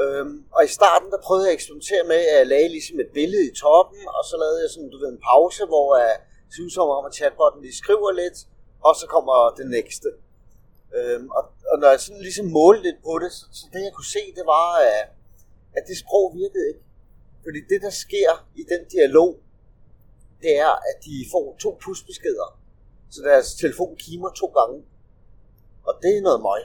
øhm, 0.02 0.34
og 0.56 0.60
i 0.68 0.70
starten 0.78 1.08
der 1.12 1.20
prøvede 1.26 1.44
jeg 1.46 1.52
at 1.52 1.58
eksperimentere 1.58 2.04
med, 2.12 2.20
at 2.30 2.36
jeg 2.38 2.46
lagde 2.54 2.68
ligesom 2.76 2.96
et 3.04 3.10
billede 3.18 3.44
i 3.50 3.54
toppen, 3.64 4.00
og 4.16 4.22
så 4.30 4.34
lavede 4.42 4.60
jeg 4.62 4.70
sådan, 4.70 4.90
du 4.92 4.98
ved, 5.02 5.08
en 5.12 5.22
pause, 5.32 5.62
hvor 5.72 5.88
jeg 6.04 6.14
synes 6.56 6.76
om, 6.76 7.04
at 7.08 7.14
chatbotten 7.18 7.60
lige 7.62 7.80
skriver 7.82 8.10
lidt, 8.22 8.38
og 8.86 8.94
så 9.00 9.06
kommer 9.14 9.54
det 9.58 9.66
næste. 9.76 10.08
Øhm, 10.96 11.28
og, 11.38 11.44
og 11.70 11.78
når 11.80 11.88
jeg 11.88 12.00
sådan 12.00 12.22
ligesom 12.22 12.46
målte 12.46 12.82
lidt 12.82 13.00
på 13.08 13.18
det, 13.22 13.32
så, 13.32 13.44
så 13.52 13.64
det 13.72 13.80
jeg 13.84 13.92
kunne 13.94 14.14
se, 14.16 14.22
det 14.38 14.46
var, 14.46 14.68
at, 14.78 15.08
at 15.76 15.82
det 15.88 15.96
sprog 15.98 16.26
virkede 16.34 16.68
ikke. 16.68 16.84
Fordi 17.44 17.60
det, 17.70 17.82
der 17.82 17.90
sker 17.90 18.30
i 18.60 18.62
den 18.72 18.82
dialog, 18.94 19.30
det 20.42 20.58
er, 20.58 20.72
at 20.90 20.96
de 21.04 21.14
får 21.32 21.56
to 21.64 21.78
pusbeskeder. 21.84 22.48
Så 23.10 23.22
deres 23.22 23.54
telefon 23.54 23.96
kimer 23.96 24.30
to 24.30 24.46
gange. 24.46 24.84
Og 25.88 25.94
det 26.02 26.16
er 26.16 26.22
noget 26.22 26.40
møg. 26.40 26.62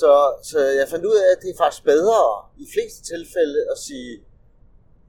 Så, 0.00 0.12
så 0.42 0.58
jeg 0.80 0.88
fandt 0.88 1.04
ud 1.04 1.16
af, 1.22 1.28
at 1.36 1.42
det 1.42 1.50
er 1.50 1.58
faktisk 1.64 1.84
bedre 1.84 2.18
i 2.64 2.66
fleste 2.74 3.00
tilfælde 3.12 3.60
at 3.72 3.78
sige, 3.78 4.24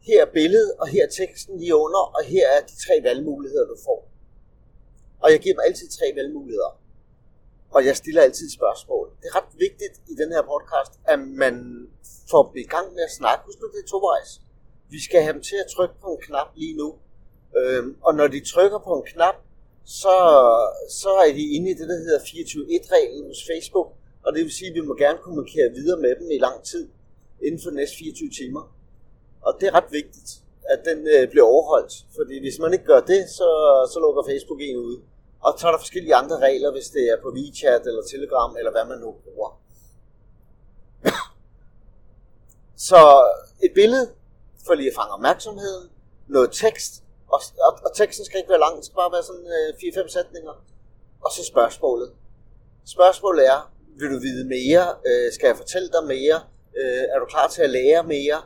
her 0.08 0.22
er 0.26 0.32
billedet, 0.34 0.72
og 0.80 0.88
her 0.88 1.04
er 1.04 1.10
teksten 1.10 1.58
lige 1.60 1.76
under, 1.76 2.04
og 2.18 2.24
her 2.24 2.46
er 2.56 2.62
de 2.62 2.76
tre 2.86 2.96
valgmuligheder, 3.04 3.66
du 3.66 3.78
får. 3.86 4.15
Og 5.26 5.32
jeg 5.34 5.40
giver 5.44 5.56
dem 5.56 5.64
altid 5.70 5.88
tre 5.98 6.06
valgmuligheder. 6.20 6.72
Og 7.76 7.86
jeg 7.88 7.96
stiller 8.02 8.22
altid 8.28 8.48
spørgsmål. 8.60 9.06
Det 9.20 9.26
er 9.30 9.36
ret 9.40 9.52
vigtigt 9.66 9.96
i 10.12 10.14
den 10.22 10.30
her 10.36 10.44
podcast, 10.54 10.94
at 11.14 11.20
man 11.44 11.56
får 12.32 12.44
i 12.66 12.68
gang 12.76 12.88
med 12.96 13.04
at 13.10 13.14
snakke. 13.20 13.42
Husk 13.46 13.60
nu, 13.62 13.68
det 13.74 13.80
er 13.84 13.90
tovejs. 13.94 14.32
Vi 14.96 15.00
skal 15.06 15.20
have 15.26 15.34
dem 15.34 15.44
til 15.50 15.58
at 15.64 15.72
trykke 15.76 15.96
på 16.04 16.10
en 16.16 16.22
knap 16.28 16.50
lige 16.62 16.76
nu. 16.82 16.90
Øhm, 17.60 17.90
og 18.08 18.12
når 18.20 18.28
de 18.36 18.40
trykker 18.52 18.80
på 18.88 18.92
en 19.00 19.06
knap, 19.14 19.38
så, 20.02 20.16
så 21.02 21.12
er 21.26 21.32
de 21.40 21.46
inde 21.56 21.68
i 21.72 21.76
det, 21.80 21.88
der 21.92 21.98
hedder 22.06 22.20
24-1-reglen 22.20 23.26
hos 23.32 23.42
Facebook, 23.50 23.90
og 24.26 24.30
det 24.34 24.42
vil 24.44 24.52
sige, 24.60 24.70
at 24.70 24.76
vi 24.76 24.82
må 24.90 24.94
gerne 24.96 25.20
kommunikere 25.26 25.70
videre 25.78 26.00
med 26.06 26.14
dem 26.20 26.28
i 26.32 26.40
lang 26.48 26.64
tid, 26.64 26.86
inden 27.46 27.60
for 27.64 27.70
de 27.70 27.76
næste 27.76 27.98
24 27.98 28.30
timer. 28.40 28.64
Og 29.42 29.52
det 29.60 29.66
er 29.68 29.74
ret 29.80 29.92
vigtigt, 29.92 30.30
at 30.74 30.80
den 30.90 31.00
øh, 31.14 31.30
bliver 31.32 31.48
overholdt, 31.54 31.94
fordi 32.18 32.36
hvis 32.40 32.60
man 32.60 32.74
ikke 32.74 32.86
gør 32.86 33.02
det, 33.14 33.22
så, 33.40 33.50
så 33.94 33.98
lukker 34.00 34.24
Facebook 34.32 34.62
en 34.62 34.78
ude. 34.78 34.98
Og 35.46 35.52
så 35.60 35.68
er 35.68 35.72
der 35.72 35.80
forskellige 35.86 36.16
andre 36.16 36.38
regler, 36.40 36.72
hvis 36.72 36.88
det 36.96 37.04
er 37.14 37.18
på 37.22 37.30
WeChat 37.38 37.82
eller 37.90 38.04
Telegram, 38.14 38.56
eller 38.60 38.72
hvad 38.72 38.86
man 38.86 39.00
nu 39.00 39.16
bruger. 39.24 39.50
så 42.90 43.00
et 43.64 43.72
billede, 43.76 44.06
for 44.66 44.74
lige 44.74 44.90
at 44.90 44.96
fange 44.96 45.14
opmærksomheden, 45.14 45.90
noget 46.28 46.50
tekst, 46.52 47.04
og, 47.34 47.40
og, 47.68 47.72
og 47.86 47.96
teksten 47.96 48.26
skal 48.26 48.38
ikke 48.38 48.50
være 48.50 48.60
lang, 48.60 48.78
det 48.78 48.86
skal 48.86 48.96
bare 48.96 49.12
være 49.12 49.24
sådan 49.24 49.48
øh, 49.58 50.06
4-5 50.06 50.08
sætninger, 50.08 50.56
og 51.26 51.32
så 51.32 51.44
spørgsmålet. 51.44 52.10
Spørgsmålet 52.86 53.48
er, 53.48 53.72
vil 54.00 54.10
du 54.14 54.20
vide 54.20 54.46
mere? 54.56 54.86
Øh, 55.08 55.34
skal 55.34 55.48
jeg 55.48 55.58
fortælle 55.58 55.90
dig 55.96 56.04
mere? 56.08 56.38
Øh, 56.80 57.04
er 57.14 57.20
du 57.20 57.26
klar 57.26 57.48
til 57.48 57.62
at 57.62 57.70
lære 57.70 58.04
mere? 58.04 58.42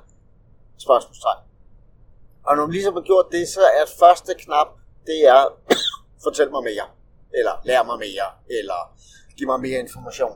Spørgsmålstegn. 0.77 1.43
Og 2.47 2.55
når 2.55 2.65
man 2.65 2.71
ligesom 2.71 2.93
har 2.93 3.01
gjort 3.01 3.27
det, 3.31 3.47
så 3.47 3.61
er 3.61 3.85
første 3.99 4.33
knap, 4.33 4.67
det 5.05 5.27
er, 5.27 5.58
fortæl 6.23 6.51
mig 6.51 6.63
mere, 6.63 6.87
eller 7.33 7.61
lær 7.65 7.83
mig 7.83 7.97
mere, 7.99 8.27
eller 8.59 8.79
giv 9.37 9.47
mig 9.47 9.59
mere 9.59 9.79
information. 9.79 10.35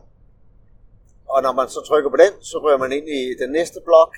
Og 1.34 1.42
når 1.42 1.52
man 1.52 1.70
så 1.70 1.82
trykker 1.88 2.10
på 2.10 2.18
den, 2.18 2.34
så 2.42 2.58
rører 2.58 2.78
man 2.78 2.92
ind 2.92 3.08
i 3.10 3.22
den 3.42 3.50
næste 3.52 3.80
blok, 3.86 4.12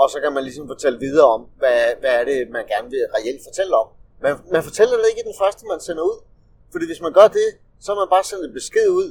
og 0.00 0.10
så 0.10 0.20
kan 0.20 0.32
man 0.32 0.42
ligesom 0.44 0.66
fortælle 0.68 0.98
videre 0.98 1.28
om, 1.36 1.42
hvad, 1.60 1.80
hvad 2.00 2.10
er 2.20 2.24
det, 2.24 2.50
man 2.50 2.64
gerne 2.66 2.90
vil 2.90 3.02
reelt 3.16 3.42
fortælle 3.48 3.76
om. 3.76 3.88
Man, 4.22 4.36
man 4.52 4.62
fortæller 4.62 4.96
det 4.96 5.06
ikke 5.10 5.22
i 5.24 5.28
den 5.30 5.36
første, 5.42 5.66
man 5.66 5.80
sender 5.80 6.02
ud. 6.02 6.18
Fordi 6.72 6.86
hvis 6.86 7.00
man 7.00 7.12
gør 7.12 7.28
det, 7.28 7.48
så 7.80 7.86
har 7.92 7.98
man 8.02 8.08
bare 8.14 8.24
sendt 8.24 8.44
en 8.44 8.52
besked 8.52 8.88
ud, 8.88 9.08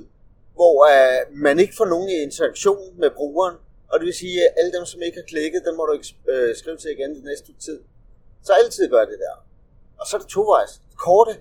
hvor 0.57 0.73
uh, 0.89 1.37
man 1.45 1.59
ikke 1.59 1.75
får 1.77 1.85
nogen 1.85 2.09
interaktion 2.09 2.83
med 3.01 3.09
brugeren. 3.19 3.55
Og 3.91 3.99
det 3.99 4.05
vil 4.05 4.13
sige, 4.13 4.35
at 4.45 4.53
alle 4.59 4.71
dem, 4.77 4.85
som 4.85 5.01
ikke 5.01 5.17
har 5.21 5.27
klikket, 5.33 5.61
dem 5.67 5.75
må 5.75 5.83
du 5.85 5.93
ikke 5.97 6.09
uh, 6.33 6.55
skrive 6.59 6.77
til 6.77 6.91
igen 6.91 7.15
den 7.15 7.23
næste 7.31 7.51
tid. 7.65 7.79
Så 8.43 8.53
altid 8.53 8.89
gør 8.89 9.05
det 9.11 9.19
der. 9.25 9.35
Og 9.99 10.07
så 10.07 10.17
er 10.17 10.21
det 10.21 10.29
tovejs. 10.29 10.81
Korte. 10.95 11.33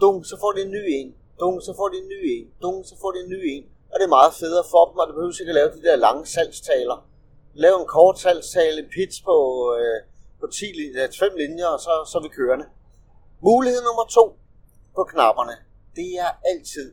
Dung, 0.00 0.26
så 0.26 0.36
får 0.40 0.52
de 0.52 0.60
en 0.62 0.70
ny 0.70 0.82
en. 0.98 1.14
Dung, 1.40 1.62
så 1.62 1.74
får 1.76 1.88
de 1.88 1.96
en 2.02 2.08
ny 2.08 2.20
en. 2.34 2.46
Dung, 2.62 2.86
så 2.86 2.94
får 3.00 3.10
de 3.12 3.18
en 3.24 3.30
ny 3.34 3.40
en. 3.54 3.64
Og 3.90 3.94
det 3.98 4.04
er 4.04 4.16
meget 4.18 4.34
federe 4.34 4.64
for 4.70 4.84
dem, 4.88 4.96
og 5.00 5.06
det 5.06 5.14
behøver 5.14 5.40
ikke 5.40 5.54
at 5.54 5.54
lave 5.60 5.70
de 5.76 5.82
der 5.82 5.96
lange 5.96 6.26
salgstaler. 6.26 6.98
Lav 7.54 7.74
en 7.80 7.86
kort 7.86 8.18
salgstale, 8.18 8.88
pitch 8.94 9.24
på, 9.24 9.36
øh, 9.78 9.98
på 10.40 10.46
10 10.46 10.64
linjer, 10.64 11.08
5 11.18 11.36
linjer, 11.42 11.66
og 11.66 11.80
så, 11.80 11.92
så 12.10 12.18
er 12.18 12.22
vi 12.22 12.28
kørende. 12.28 12.66
Mulighed 13.48 13.82
nummer 13.88 14.04
to 14.16 14.24
på 14.96 15.02
knapperne, 15.04 15.56
det 15.96 16.10
er 16.24 16.30
altid 16.50 16.88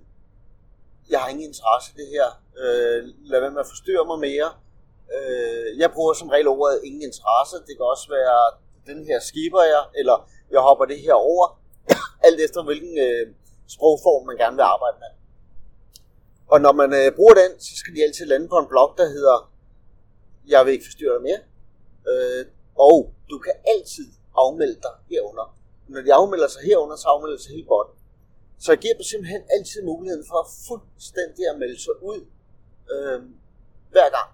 jeg 1.10 1.20
har 1.20 1.30
ingen 1.30 1.48
interesse 1.52 1.92
i 1.94 1.98
det 2.02 2.08
her. 2.16 2.28
Øh, 2.62 3.00
lad 3.32 3.40
være 3.40 3.52
med 3.52 3.60
at 3.66 3.72
forstyrre 3.74 4.06
mig 4.12 4.20
mere. 4.20 4.50
Øh, 5.16 5.80
jeg 5.82 5.90
bruger 5.96 6.14
som 6.14 6.30
regel 6.30 6.48
ordet 6.48 6.82
ingen 6.84 7.02
interesse. 7.10 7.56
Det 7.68 7.74
kan 7.78 7.86
også 7.94 8.08
være, 8.18 8.40
den 8.92 9.06
her 9.06 9.20
skiber 9.20 9.64
jeg, 9.74 9.84
eller 10.00 10.30
jeg 10.52 10.62
hopper 10.68 10.86
det 10.86 11.00
her 11.02 11.14
over. 11.14 11.46
Alt 12.28 12.40
efter 12.46 12.64
hvilken 12.64 12.98
øh, 13.08 13.24
sprogform 13.68 14.26
man 14.26 14.38
gerne 14.38 14.56
vil 14.56 14.64
arbejde 14.76 14.98
med. 15.04 15.12
Og 16.54 16.62
når 16.62 16.74
man 16.82 16.90
øh, 16.94 17.16
bruger 17.18 17.36
den, 17.42 17.52
så 17.60 17.72
skal 17.80 17.96
de 17.96 18.04
altid 18.04 18.26
lande 18.26 18.48
på 18.48 18.58
en 18.58 18.68
blog, 18.68 18.90
der 18.98 19.08
hedder 19.16 19.38
Jeg 20.48 20.66
vil 20.66 20.74
ikke 20.74 20.86
forstyrre 20.86 21.14
dig 21.18 21.24
mere. 21.30 21.42
Øh, 22.12 22.46
og 22.76 23.14
du 23.30 23.38
kan 23.46 23.56
altid 23.74 24.08
afmelde 24.44 24.80
dig 24.86 24.96
herunder. 25.10 25.48
Når 25.88 26.02
de 26.02 26.14
afmelder 26.14 26.48
sig 26.48 26.62
herunder, 26.70 26.96
så 26.96 27.08
afmelder 27.08 27.38
de 27.38 27.44
sig 27.44 27.54
helt 27.56 27.68
godt. 27.68 27.90
Så 28.60 28.72
jeg 28.72 28.80
giver 28.80 28.94
dem 28.94 29.04
simpelthen 29.04 29.42
altid 29.56 29.80
muligheden 29.92 30.26
for 30.32 30.42
fuldstændig 30.68 31.44
at 31.52 31.60
melde 31.60 31.80
sig 31.86 31.96
ud 32.12 32.20
øh, 32.94 33.20
hver 33.94 34.10
gang. 34.18 34.30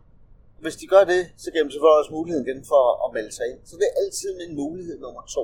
Hvis 0.64 0.76
de 0.76 0.88
gør 0.88 1.04
det, 1.14 1.22
så 1.38 1.48
giver 1.52 1.64
de 1.64 1.72
selvfølgelig 1.72 2.00
også 2.02 2.12
muligheden 2.18 2.48
igen 2.48 2.62
for 2.72 2.84
at 3.06 3.14
melde 3.14 3.32
sig 3.38 3.46
ind. 3.52 3.60
Så 3.70 3.74
det 3.80 3.86
er 3.90 3.96
altid 4.04 4.32
en 4.46 4.56
mulighed 4.56 5.00
nummer 5.00 5.24
to. 5.36 5.44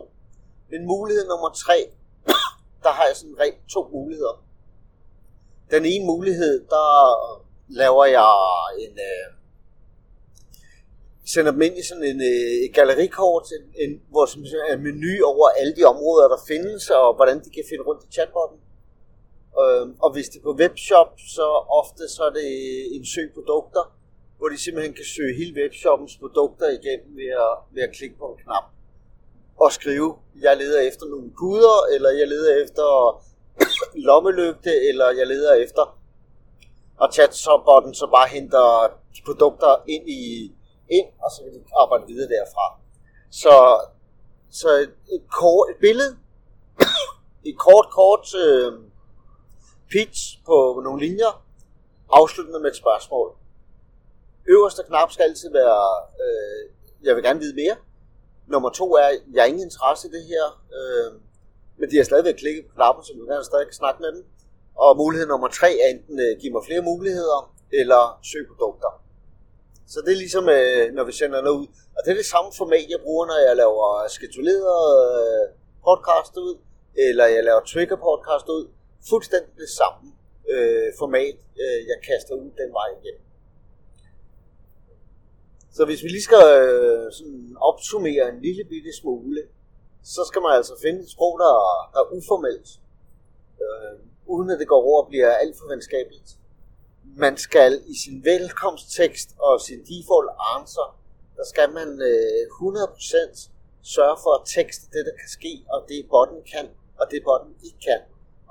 Men 0.72 0.86
mulighed 0.86 1.28
nummer 1.28 1.50
tre, 1.64 1.78
der 2.84 2.92
har 2.98 3.06
jeg 3.10 3.16
sådan 3.16 3.40
rent 3.40 3.62
to 3.74 3.90
muligheder. 3.94 4.44
Den 5.72 5.86
ene 5.86 6.06
mulighed, 6.06 6.66
der 6.70 6.88
laver 7.68 8.06
jeg 8.06 8.34
en, 8.84 8.94
øh, 9.10 9.28
sender 11.34 11.52
dem 11.52 11.62
ind 11.62 11.78
i 11.78 11.84
sådan 11.90 12.04
en, 12.04 12.22
øh, 12.22 12.66
et 12.66 12.74
gallerikort, 12.74 13.46
en, 13.58 13.66
en, 13.84 14.02
hvor 14.10 14.26
som 14.26 14.42
er 14.70 14.74
en 14.74 14.84
menu 14.84 15.14
over 15.32 15.48
alle 15.60 15.76
de 15.76 15.84
områder, 15.84 16.28
der 16.28 16.40
findes, 16.48 16.90
og 16.90 17.16
hvordan 17.16 17.38
de 17.44 17.50
kan 17.50 17.64
finde 17.70 17.84
rundt 17.84 18.04
i 18.04 18.12
chatbotten. 18.16 18.60
Øh, 19.62 19.86
og 20.04 20.10
hvis 20.14 20.30
det 20.30 20.40
er 20.40 20.44
på 20.50 20.56
webshop, 20.64 21.12
så 21.36 21.48
ofte 21.82 22.04
så 22.16 22.22
er 22.30 22.34
det 22.40 22.50
en 22.96 23.06
søg 23.06 23.28
produkter, 23.38 23.84
hvor 24.38 24.50
de 24.50 24.58
simpelthen 24.58 24.94
kan 24.94 25.06
søge 25.16 25.34
hele 25.40 25.54
webshoppens 25.62 26.18
produkter 26.22 26.68
igennem 26.80 27.12
ved 27.20 27.30
at, 27.46 27.54
ved 27.74 27.84
at 27.88 27.96
klikke 27.98 28.18
på 28.18 28.26
en 28.32 28.38
knap 28.44 28.66
og 29.60 29.72
skrive, 29.72 30.16
jeg 30.42 30.58
leder 30.58 30.82
efter 30.82 31.06
nogle 31.06 31.32
puder, 31.40 31.78
eller 31.96 32.10
jeg 32.10 32.28
leder 32.28 32.64
efter 32.64 32.88
lommelygte, 34.08 34.74
eller 34.90 35.10
jeg 35.10 35.28
leder 35.28 35.54
efter 35.54 35.98
og 36.98 37.14
chatbotten 37.14 37.94
så 37.94 38.08
bare 38.16 38.28
henter 38.28 38.68
de 39.16 39.22
produkter 39.26 39.84
ind 39.88 40.10
i 40.10 40.52
ind, 40.90 41.08
og 41.24 41.32
så 41.32 41.44
kan 41.44 41.54
de 41.54 41.64
arbejde 41.82 42.08
videre 42.08 42.30
derfra. 42.30 42.66
Så, 43.32 43.56
så 44.52 44.70
et, 44.70 44.94
et, 45.16 45.24
kort, 45.32 45.70
et 45.70 45.78
billede, 45.82 46.18
et 47.50 47.58
kort, 47.58 47.88
kort 47.92 48.26
øh, 48.46 48.72
pitch 49.92 50.22
på 50.46 50.82
nogle 50.84 51.00
linjer, 51.06 51.46
afsluttende 52.20 52.60
med 52.60 52.70
et 52.70 52.76
spørgsmål. 52.76 53.36
Øverste 54.50 54.84
knap 54.88 55.12
skal 55.12 55.24
altid 55.24 55.52
være 55.52 55.82
øh, 56.24 56.62
jeg 57.04 57.16
vil 57.16 57.24
gerne 57.24 57.40
vide 57.40 57.56
mere. 57.56 57.76
Nummer 58.54 58.70
to 58.70 58.86
er, 58.96 59.10
jeg 59.34 59.42
har 59.44 59.48
ingen 59.48 59.64
interesse 59.64 60.08
i 60.08 60.12
det 60.12 60.24
her, 60.32 60.46
øh, 60.78 61.12
men 61.80 61.92
de 61.92 61.98
har 61.98 62.04
stadigvæk 62.04 62.36
klikket 62.44 62.66
på 62.66 62.74
knappen, 62.78 63.04
så 63.04 63.12
vi 63.14 63.20
kan 63.20 63.44
stadig 63.44 63.74
snakke 63.82 64.00
med 64.02 64.12
dem. 64.16 64.24
Og 64.84 64.98
mulighed 64.98 65.28
nummer 65.28 65.48
tre 65.48 65.70
er 65.84 65.88
enten 65.94 66.20
øh, 66.26 66.32
give 66.42 66.54
mig 66.54 66.64
flere 66.68 66.82
muligheder, 66.82 67.40
eller 67.82 68.02
søg 68.32 68.44
produkter. 68.52 68.92
Så 69.92 69.98
det 70.06 70.12
er 70.14 70.22
ligesom, 70.26 70.46
øh, 70.50 70.94
når 70.98 71.04
vi 71.10 71.12
sender 71.12 71.42
noget 71.42 71.60
ud. 71.62 71.68
Og 71.96 72.00
det 72.04 72.10
er 72.12 72.20
det 72.22 72.34
samme 72.36 72.52
format, 72.62 72.88
jeg 72.90 73.02
bruger, 73.06 73.26
når 73.26 73.40
jeg 73.48 73.56
laver 73.64 74.08
skedulerede 74.16 74.92
øh, 75.22 75.44
podcast 75.88 76.34
ud, 76.46 76.54
eller 77.08 77.26
jeg 77.36 77.44
laver 77.44 77.62
trigger 77.72 77.98
podcast 78.10 78.48
ud. 78.58 78.64
Fuldstændig 79.10 79.54
det 79.64 79.72
samme 79.82 80.06
øh, 80.54 80.88
format, 81.02 81.38
øh, 81.64 81.80
jeg 81.92 81.98
kaster 82.10 82.34
ud 82.42 82.50
den 82.62 82.70
vej 82.80 82.90
igen. 83.00 83.18
Så 85.78 85.86
hvis 85.86 86.04
vi 86.04 86.08
lige 86.08 86.28
skal 86.30 86.46
øh, 86.64 87.12
sådan 87.18 87.58
opsummere 87.70 88.24
en 88.34 88.42
lille 88.48 88.64
bitte 88.72 88.94
smule, 89.02 89.42
så 90.04 90.22
skal 90.30 90.42
man 90.42 90.54
altså 90.60 90.76
finde 90.86 91.00
et 91.06 91.12
sprog, 91.16 91.34
der, 91.44 91.54
der 91.94 92.00
er 92.04 92.12
uformelt, 92.18 92.70
øh, 93.64 93.94
uden 94.34 94.50
at 94.50 94.60
det 94.60 94.68
går 94.68 94.82
over 94.90 95.02
og 95.04 95.10
bliver 95.10 95.32
alt 95.44 95.56
for 95.60 95.68
venskabeligt. 95.74 96.30
Man 97.26 97.38
skal 97.38 97.72
i 97.94 97.96
sin 98.04 98.18
velkomsttekst 98.32 99.30
og 99.48 99.62
sin 99.68 99.80
default 99.92 100.32
answer, 100.56 100.88
der 101.38 101.46
skal 101.52 101.68
man 101.80 101.90
øh, 102.12 102.44
100% 102.62 103.50
sørge 103.96 104.18
for 104.24 104.32
at 104.40 104.44
tekste 104.56 104.86
det, 104.94 105.02
der 105.08 105.16
kan 105.22 105.30
ske, 105.38 105.54
og 105.74 105.80
det 105.90 106.00
botten 106.14 106.42
kan, 106.54 106.68
og 107.00 107.06
det 107.12 107.20
botten 107.30 107.54
ikke 107.68 107.82
kan. 107.90 108.02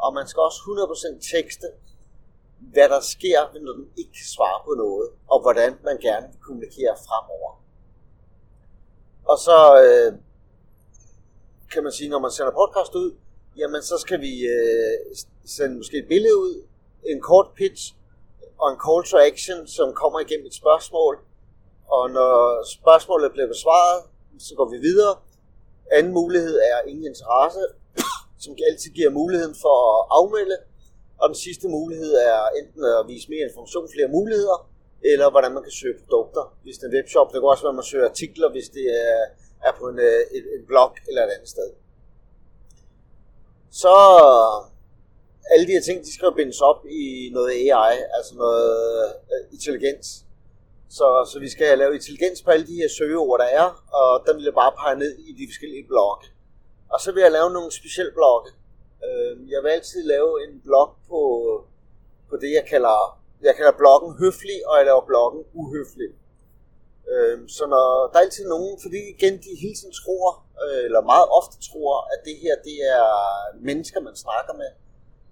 Og 0.05 0.15
man 0.19 0.27
skal 0.31 0.41
også 0.49 0.61
100% 0.61 1.35
tekste, 1.35 1.67
hvad 2.59 2.89
der 2.89 3.01
sker, 3.01 3.41
når 3.65 3.73
den 3.73 3.89
ikke 3.97 4.13
kan 4.13 4.29
svare 4.37 4.61
på 4.65 4.75
noget, 4.75 5.11
og 5.29 5.41
hvordan 5.41 5.79
man 5.85 5.99
gerne 5.99 6.27
vil 6.33 6.41
kommunikere 6.41 6.97
fremover. 7.07 7.63
Og 9.25 9.39
så 9.39 9.59
øh, 9.85 10.13
kan 11.73 11.83
man 11.83 11.93
sige, 11.93 12.09
når 12.09 12.19
man 12.19 12.31
sender 12.31 12.53
podcast 12.53 12.95
ud, 12.95 13.11
jamen 13.57 13.83
så 13.83 13.99
skal 13.99 14.21
vi 14.21 14.33
øh, 14.57 15.17
sende 15.45 15.77
måske 15.77 15.99
et 15.99 16.09
billede 16.09 16.37
ud, 16.37 16.67
en 17.07 17.21
kort 17.21 17.49
pitch 17.57 17.95
og 18.59 18.67
en 18.73 18.79
call 18.87 19.03
to 19.11 19.17
action, 19.33 19.67
som 19.67 19.95
kommer 19.95 20.21
igennem 20.21 20.47
et 20.47 20.55
spørgsmål. 20.55 21.15
Og 21.89 22.11
når 22.11 22.65
spørgsmålet 22.77 23.33
bliver 23.33 23.49
besvaret, 23.49 23.99
så 24.39 24.55
går 24.55 24.69
vi 24.75 24.79
videre. 24.79 25.15
Anden 25.93 26.13
mulighed 26.13 26.57
er 26.71 26.89
ingen 26.91 27.07
interesse, 27.07 27.63
som 28.43 28.57
altid 28.71 28.91
giver 28.91 29.11
muligheden 29.11 29.55
for 29.65 29.77
at 29.95 30.07
afmelde. 30.19 30.57
Og 31.27 31.31
den 31.31 31.45
sidste 31.49 31.69
mulighed 31.69 32.13
er 32.15 32.41
enten 32.61 32.83
at 32.85 33.09
vise 33.09 33.27
mere 33.33 33.45
information, 33.49 33.89
flere 33.97 34.09
muligheder, 34.17 34.59
eller 35.13 35.31
hvordan 35.31 35.53
man 35.53 35.63
kan 35.63 35.73
søge 35.81 35.97
produkter, 36.03 36.45
hvis 36.63 36.77
det 36.79 36.85
er 36.85 36.91
en 36.91 36.97
webshop. 36.99 37.27
Det 37.33 37.39
kan 37.41 37.49
også 37.49 37.65
være, 37.65 37.75
at 37.77 37.81
man 37.81 37.91
søger 37.93 38.09
artikler, 38.13 38.49
hvis 38.55 38.69
det 38.77 38.87
er, 39.07 39.21
er 39.69 39.73
på 39.79 39.85
en, 39.93 39.99
øh, 39.99 40.21
en, 40.37 40.45
en 40.57 40.65
blog 40.71 40.91
eller 41.09 41.23
et 41.23 41.33
andet 41.37 41.49
sted. 41.55 41.69
Så 43.83 43.95
alle 45.53 45.67
de 45.69 45.73
her 45.77 45.85
ting, 45.89 45.99
de 46.07 46.13
skal 46.15 46.33
bindes 46.39 46.61
op 46.71 46.81
i 47.01 47.31
noget 47.37 47.51
AI, 47.61 47.97
altså 48.17 48.33
noget 48.45 48.71
øh, 49.33 49.41
intelligens. 49.57 50.07
Så, 50.99 51.07
så 51.33 51.37
vi 51.45 51.49
skal 51.49 51.79
lave 51.79 51.95
intelligens 51.95 52.43
på 52.43 52.51
alle 52.51 52.67
de 52.67 52.81
her 52.81 52.89
søgeord, 52.99 53.39
der 53.43 53.49
er, 53.61 53.67
og 54.01 54.11
den 54.27 54.37
vil 54.37 54.45
jeg 54.45 54.57
bare 54.63 54.73
pege 54.83 54.97
ned 55.03 55.13
i 55.29 55.33
de 55.41 55.47
forskellige 55.51 55.87
blokke. 55.91 56.27
Og 56.93 56.99
så 57.01 57.13
vil 57.13 57.23
jeg 57.27 57.33
lave 57.33 57.51
nogle 57.51 57.71
specielle 57.81 58.13
blogge. 58.19 58.51
Øh, 59.05 59.51
jeg 59.53 59.61
vil 59.63 59.69
altid 59.69 60.03
lave 60.03 60.31
en 60.45 60.61
blog 60.67 60.89
på, 61.09 61.21
på 62.29 62.37
det, 62.37 62.51
jeg 62.59 62.65
kalder, 62.73 62.99
jeg 63.43 63.55
kalder 63.57 63.73
bloggen 63.73 64.19
høflig, 64.21 64.59
og 64.69 64.77
jeg 64.79 64.85
laver 64.87 65.05
bloggen 65.11 65.45
uhøflig. 65.53 66.11
Uh, 67.13 67.39
så 67.57 67.67
når 67.67 67.87
der 68.11 68.19
er 68.19 68.25
altid 68.27 68.49
nogen, 68.49 68.79
fordi 68.85 69.01
igen 69.15 69.35
de 69.47 69.53
hele 69.63 69.77
tiden 69.79 69.95
tror, 70.03 70.27
øh, 70.63 70.85
eller 70.87 71.03
meget 71.13 71.29
ofte 71.39 71.57
tror, 71.69 71.93
at 72.13 72.21
det 72.29 72.37
her 72.45 72.55
det 72.69 72.77
er 72.97 73.07
mennesker, 73.69 74.01
man 74.01 74.17
snakker 74.17 74.55
med, 74.63 74.71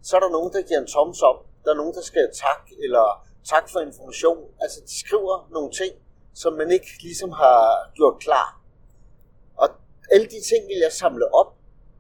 så 0.06 0.16
er 0.16 0.20
der 0.20 0.36
nogen, 0.36 0.52
der 0.52 0.62
giver 0.68 0.80
en 0.80 0.92
thumbs 0.94 1.22
up. 1.28 1.38
Der 1.64 1.70
er 1.70 1.78
nogen, 1.82 1.94
der 1.94 2.04
skal 2.10 2.24
tak, 2.44 2.62
eller 2.84 3.06
tak 3.52 3.64
for 3.72 3.80
information. 3.80 4.38
Altså, 4.60 4.78
de 4.80 4.98
skriver 5.04 5.48
nogle 5.50 5.70
ting, 5.80 5.92
som 6.34 6.52
man 6.52 6.70
ikke 6.70 6.90
ligesom 7.02 7.30
har 7.30 7.90
gjort 7.94 8.16
klar. 8.20 8.60
Og 9.56 9.68
alle 10.12 10.26
de 10.26 10.40
ting 10.50 10.62
vil 10.70 10.78
jeg 10.82 10.92
samle 10.92 11.34
op, 11.34 11.50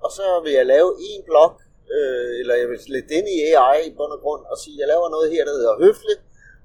og 0.04 0.10
så 0.16 0.24
vil 0.44 0.52
jeg 0.58 0.66
lave 0.74 0.90
en 1.10 1.22
blog, 1.30 1.50
øh, 1.96 2.32
eller 2.40 2.54
jeg 2.60 2.68
vil 2.70 2.78
lægge 2.94 3.08
den 3.14 3.24
i 3.34 3.36
AI 3.50 3.78
i 3.88 3.92
bund 3.98 4.12
og 4.16 4.20
grund, 4.24 4.42
og 4.50 4.56
sige, 4.62 4.76
jeg 4.80 4.88
laver 4.92 5.08
noget 5.14 5.26
her, 5.34 5.44
der 5.48 5.54
hedder 5.60 5.76
høfligt, 5.84 6.22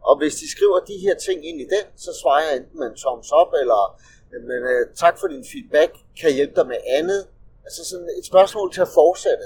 og 0.07 0.13
hvis 0.19 0.35
de 0.41 0.47
skriver 0.55 0.79
de 0.91 0.97
her 1.05 1.15
ting 1.27 1.39
ind 1.49 1.59
i 1.65 1.67
den, 1.75 1.85
så 2.05 2.11
svarer 2.21 2.43
jeg 2.45 2.53
enten 2.57 2.79
med 2.79 2.87
en 2.91 2.97
thumbs 3.03 3.31
up, 3.41 3.51
eller 3.61 3.81
men, 4.31 4.59
øh, 4.71 4.81
tak 5.03 5.15
for 5.19 5.27
din 5.27 5.45
feedback, 5.51 5.91
kan 6.17 6.25
jeg 6.29 6.35
hjælpe 6.39 6.55
dig 6.59 6.67
med 6.67 6.79
andet. 6.97 7.21
Altså 7.65 7.81
sådan 7.89 8.09
et 8.19 8.25
spørgsmål 8.31 8.73
til 8.73 8.81
at 8.87 8.91
fortsætte. 8.99 9.45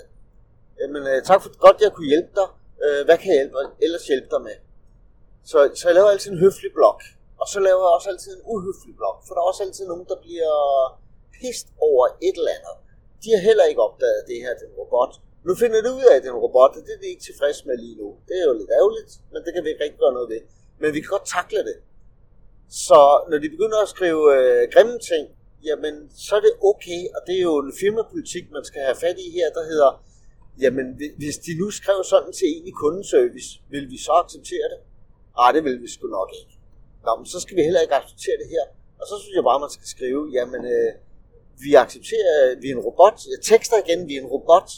Jamen, 0.80 1.04
øh, 1.12 1.18
tak 1.30 1.40
for 1.44 1.50
godt, 1.66 1.78
jeg 1.82 1.92
kunne 1.94 2.12
hjælpe 2.14 2.34
dig. 2.40 2.50
Øh, 2.84 3.06
hvad 3.06 3.18
kan 3.18 3.28
jeg 3.32 3.40
hjælpe, 3.42 3.58
ellers 3.86 4.06
hjælpe 4.12 4.30
dig 4.34 4.42
med? 4.48 4.58
Så, 5.52 5.58
så 5.80 5.84
jeg 5.88 5.96
laver 5.96 6.10
altid 6.10 6.32
en 6.32 6.44
høflig 6.46 6.72
blog. 6.78 6.96
Og 7.42 7.48
så 7.54 7.60
laver 7.68 7.82
jeg 7.86 7.94
også 7.98 8.10
altid 8.14 8.32
en 8.38 8.44
uhøflig 8.54 8.96
blog. 9.00 9.16
For 9.26 9.32
der 9.34 9.42
er 9.42 9.48
også 9.52 9.64
altid 9.64 9.86
nogen, 9.88 10.06
der 10.12 10.18
bliver 10.26 10.54
pist 11.38 11.68
over 11.90 12.06
et 12.28 12.36
eller 12.40 12.52
andet. 12.58 12.76
De 13.24 13.30
har 13.36 13.42
heller 13.50 13.66
ikke 13.70 13.82
opdaget 13.88 14.22
det 14.30 14.38
her, 14.44 14.54
den 14.64 14.72
robot. 14.82 15.14
Nu 15.48 15.52
finder 15.62 15.80
det 15.86 15.92
ud 16.00 16.06
af, 16.12 16.16
at 16.18 16.24
den 16.28 16.36
robot, 16.46 16.74
og 16.78 16.82
det 16.86 16.94
er 16.96 17.02
de 17.04 17.10
ikke 17.14 17.28
tilfreds 17.30 17.60
med 17.68 17.76
lige 17.84 17.98
nu. 18.02 18.08
Det 18.28 18.36
er 18.42 18.46
jo 18.50 18.54
lidt 18.62 18.72
ærgerligt, 18.80 19.12
men 19.32 19.40
det 19.44 19.52
kan 19.54 19.64
vi 19.64 19.70
ikke 19.72 19.84
rigtig 19.84 20.02
gøre 20.04 20.18
noget 20.18 20.30
ved. 20.34 20.42
Men 20.82 20.90
vi 20.96 21.00
kan 21.02 21.12
godt 21.16 21.28
takle 21.38 21.62
det. 21.70 21.78
Så 22.86 23.00
når 23.30 23.38
de 23.44 23.50
begynder 23.56 23.80
at 23.86 23.90
skrive 23.96 24.24
øh, 24.36 24.62
grimme 24.74 24.98
ting, 25.12 25.24
jamen 25.68 25.94
så 26.26 26.32
er 26.40 26.44
det 26.48 26.54
okay, 26.72 27.02
og 27.16 27.20
det 27.28 27.36
er 27.40 27.44
jo 27.52 27.56
en 27.66 27.74
firmapolitik, 27.82 28.46
man 28.58 28.66
skal 28.70 28.82
have 28.88 28.98
fat 29.06 29.18
i 29.26 29.28
her, 29.38 29.48
der 29.58 29.64
hedder, 29.72 29.92
Jamen, 30.62 30.86
hvis 31.22 31.38
de 31.46 31.52
nu 31.62 31.68
skrev 31.80 32.00
sådan 32.04 32.34
til 32.40 32.48
en 32.56 32.68
i 32.68 32.74
kundeservice, 32.82 33.50
vil 33.74 33.86
vi 33.94 33.98
så 33.98 34.12
acceptere 34.24 34.68
det? 34.74 34.80
Nej, 35.38 35.52
det 35.56 35.64
vil 35.64 35.82
vi 35.82 35.88
sgu 35.94 36.08
nok 36.08 36.30
ikke. 36.42 36.54
Nå, 37.06 37.12
men 37.20 37.26
så 37.26 37.40
skal 37.44 37.58
vi 37.58 37.64
heller 37.68 37.82
ikke 37.86 37.96
acceptere 38.02 38.38
det 38.42 38.50
her. 38.56 38.66
Og 39.00 39.06
så 39.10 39.16
synes 39.22 39.36
jeg 39.36 39.44
bare, 39.50 39.60
man 39.66 39.74
skal 39.78 39.88
skrive, 39.96 40.22
jamen, 40.38 40.62
øh, 40.76 40.90
vi 41.64 41.74
accepterer, 41.74 42.60
vi 42.62 42.68
er 42.70 42.76
en 42.76 42.86
robot. 42.90 43.18
Jeg 43.34 43.42
tekster 43.52 43.78
igen, 43.86 44.08
vi 44.08 44.16
er 44.16 44.22
en 44.22 44.34
robot, 44.36 44.70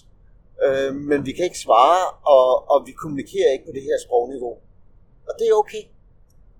øh, 0.66 0.96
men 1.10 1.26
vi 1.26 1.32
kan 1.32 1.46
ikke 1.46 1.60
svare, 1.68 2.04
og, 2.36 2.70
og 2.72 2.88
vi 2.88 2.92
kommunikerer 2.92 3.52
ikke 3.52 3.66
på 3.66 3.72
det 3.78 3.84
her 3.90 3.98
sprogniveau. 4.06 4.54
Og 5.28 5.34
det 5.40 5.46
er 5.48 5.54
okay. 5.54 5.84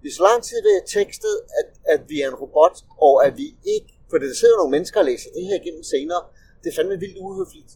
Hvis 0.02 0.20
lang 0.20 0.44
tid 0.44 0.58
det 0.68 0.74
er 0.82 0.86
tekstet, 0.98 1.36
at, 1.60 1.70
at 1.94 2.02
vi 2.10 2.22
er 2.22 2.28
en 2.28 2.40
robot, 2.44 2.76
og 2.98 3.26
at 3.26 3.38
vi 3.38 3.48
ikke, 3.76 3.92
for 4.10 4.18
det 4.18 4.38
sidder 4.38 4.58
nogle 4.58 4.72
mennesker 4.72 5.00
og 5.00 5.06
læser 5.06 5.30
det 5.36 5.44
her 5.50 5.58
igennem 5.62 5.84
senere, 5.84 6.22
det 6.64 6.68
er 6.70 6.76
fandme 6.76 7.00
vildt 7.00 7.18
uhøfligt 7.18 7.72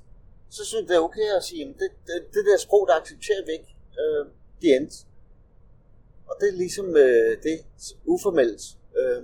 så 0.49 0.65
synes 0.65 0.81
jeg, 0.81 0.89
det 0.89 0.95
er 0.95 0.99
okay 1.09 1.27
at 1.37 1.43
sige, 1.43 1.63
at 1.69 1.75
det, 1.79 1.89
det, 2.07 2.33
det 2.33 2.45
der 2.45 2.57
sprog, 2.57 2.87
der 2.87 2.93
accepterer 3.01 3.45
væk, 3.45 3.63
øh, 4.01 4.25
det 4.61 4.75
end. 4.75 4.91
Og 6.29 6.35
det 6.39 6.47
er 6.49 6.57
ligesom 6.57 6.87
øh, 6.95 7.43
det 7.43 7.65
uformelt. 8.05 8.61
Øh, 8.99 9.23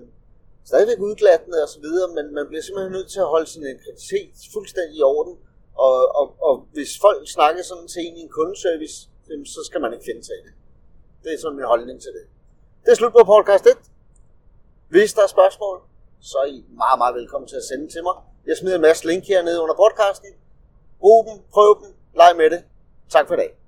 stadigvæk 0.69 0.99
udglattende 0.99 1.57
og 1.63 1.69
så 1.69 1.79
videre, 1.85 2.07
men 2.17 2.25
man 2.37 2.45
bliver 2.47 2.63
simpelthen 2.63 2.91
nødt 2.97 3.09
til 3.11 3.19
at 3.19 3.31
holde 3.33 3.49
sin 3.53 3.63
integritet 3.73 4.33
fuldstændig 4.53 4.95
i 4.99 5.01
orden. 5.01 5.35
Og, 5.85 6.15
og, 6.19 6.25
og 6.47 6.55
hvis 6.75 6.91
folk 7.05 7.21
snakker 7.37 7.63
sådan 7.63 7.87
til 7.87 8.01
en 8.07 8.17
i 8.17 8.21
en 8.21 8.29
kundeservice, 8.29 8.95
så 9.55 9.61
skal 9.67 9.81
man 9.81 9.93
ikke 9.93 10.05
finde 10.09 10.23
sig 10.23 10.35
i 10.39 10.41
det. 10.47 10.53
Det 11.23 11.33
er 11.33 11.39
sådan 11.39 11.55
min 11.55 11.65
holdning 11.73 12.01
til 12.01 12.11
det. 12.17 12.25
Det 12.83 12.91
er 12.91 12.95
slut 12.95 13.13
på 13.17 13.23
podcast 13.33 13.65
1. 13.65 13.71
Hvis 14.89 15.13
der 15.13 15.23
er 15.23 15.27
spørgsmål, 15.27 15.77
så 16.21 16.37
er 16.43 16.45
I 16.45 16.65
meget, 16.83 16.97
meget 16.97 17.15
velkommen 17.15 17.47
til 17.47 17.55
at 17.55 17.63
sende 17.63 17.87
til 17.93 18.03
mig. 18.03 18.15
Jeg 18.47 18.57
smider 18.57 18.75
en 18.75 18.81
masse 18.81 19.07
link 19.07 19.23
hernede 19.27 19.61
under 19.61 19.75
podcasten. 19.75 20.31
Brug 20.99 21.25
dem, 21.27 21.37
prøv 21.53 21.69
dem, 21.81 21.89
leg 22.15 22.31
med 22.37 22.49
det. 22.49 22.63
Tak 23.09 23.27
for 23.27 23.33
i 23.33 23.37
dag. 23.37 23.64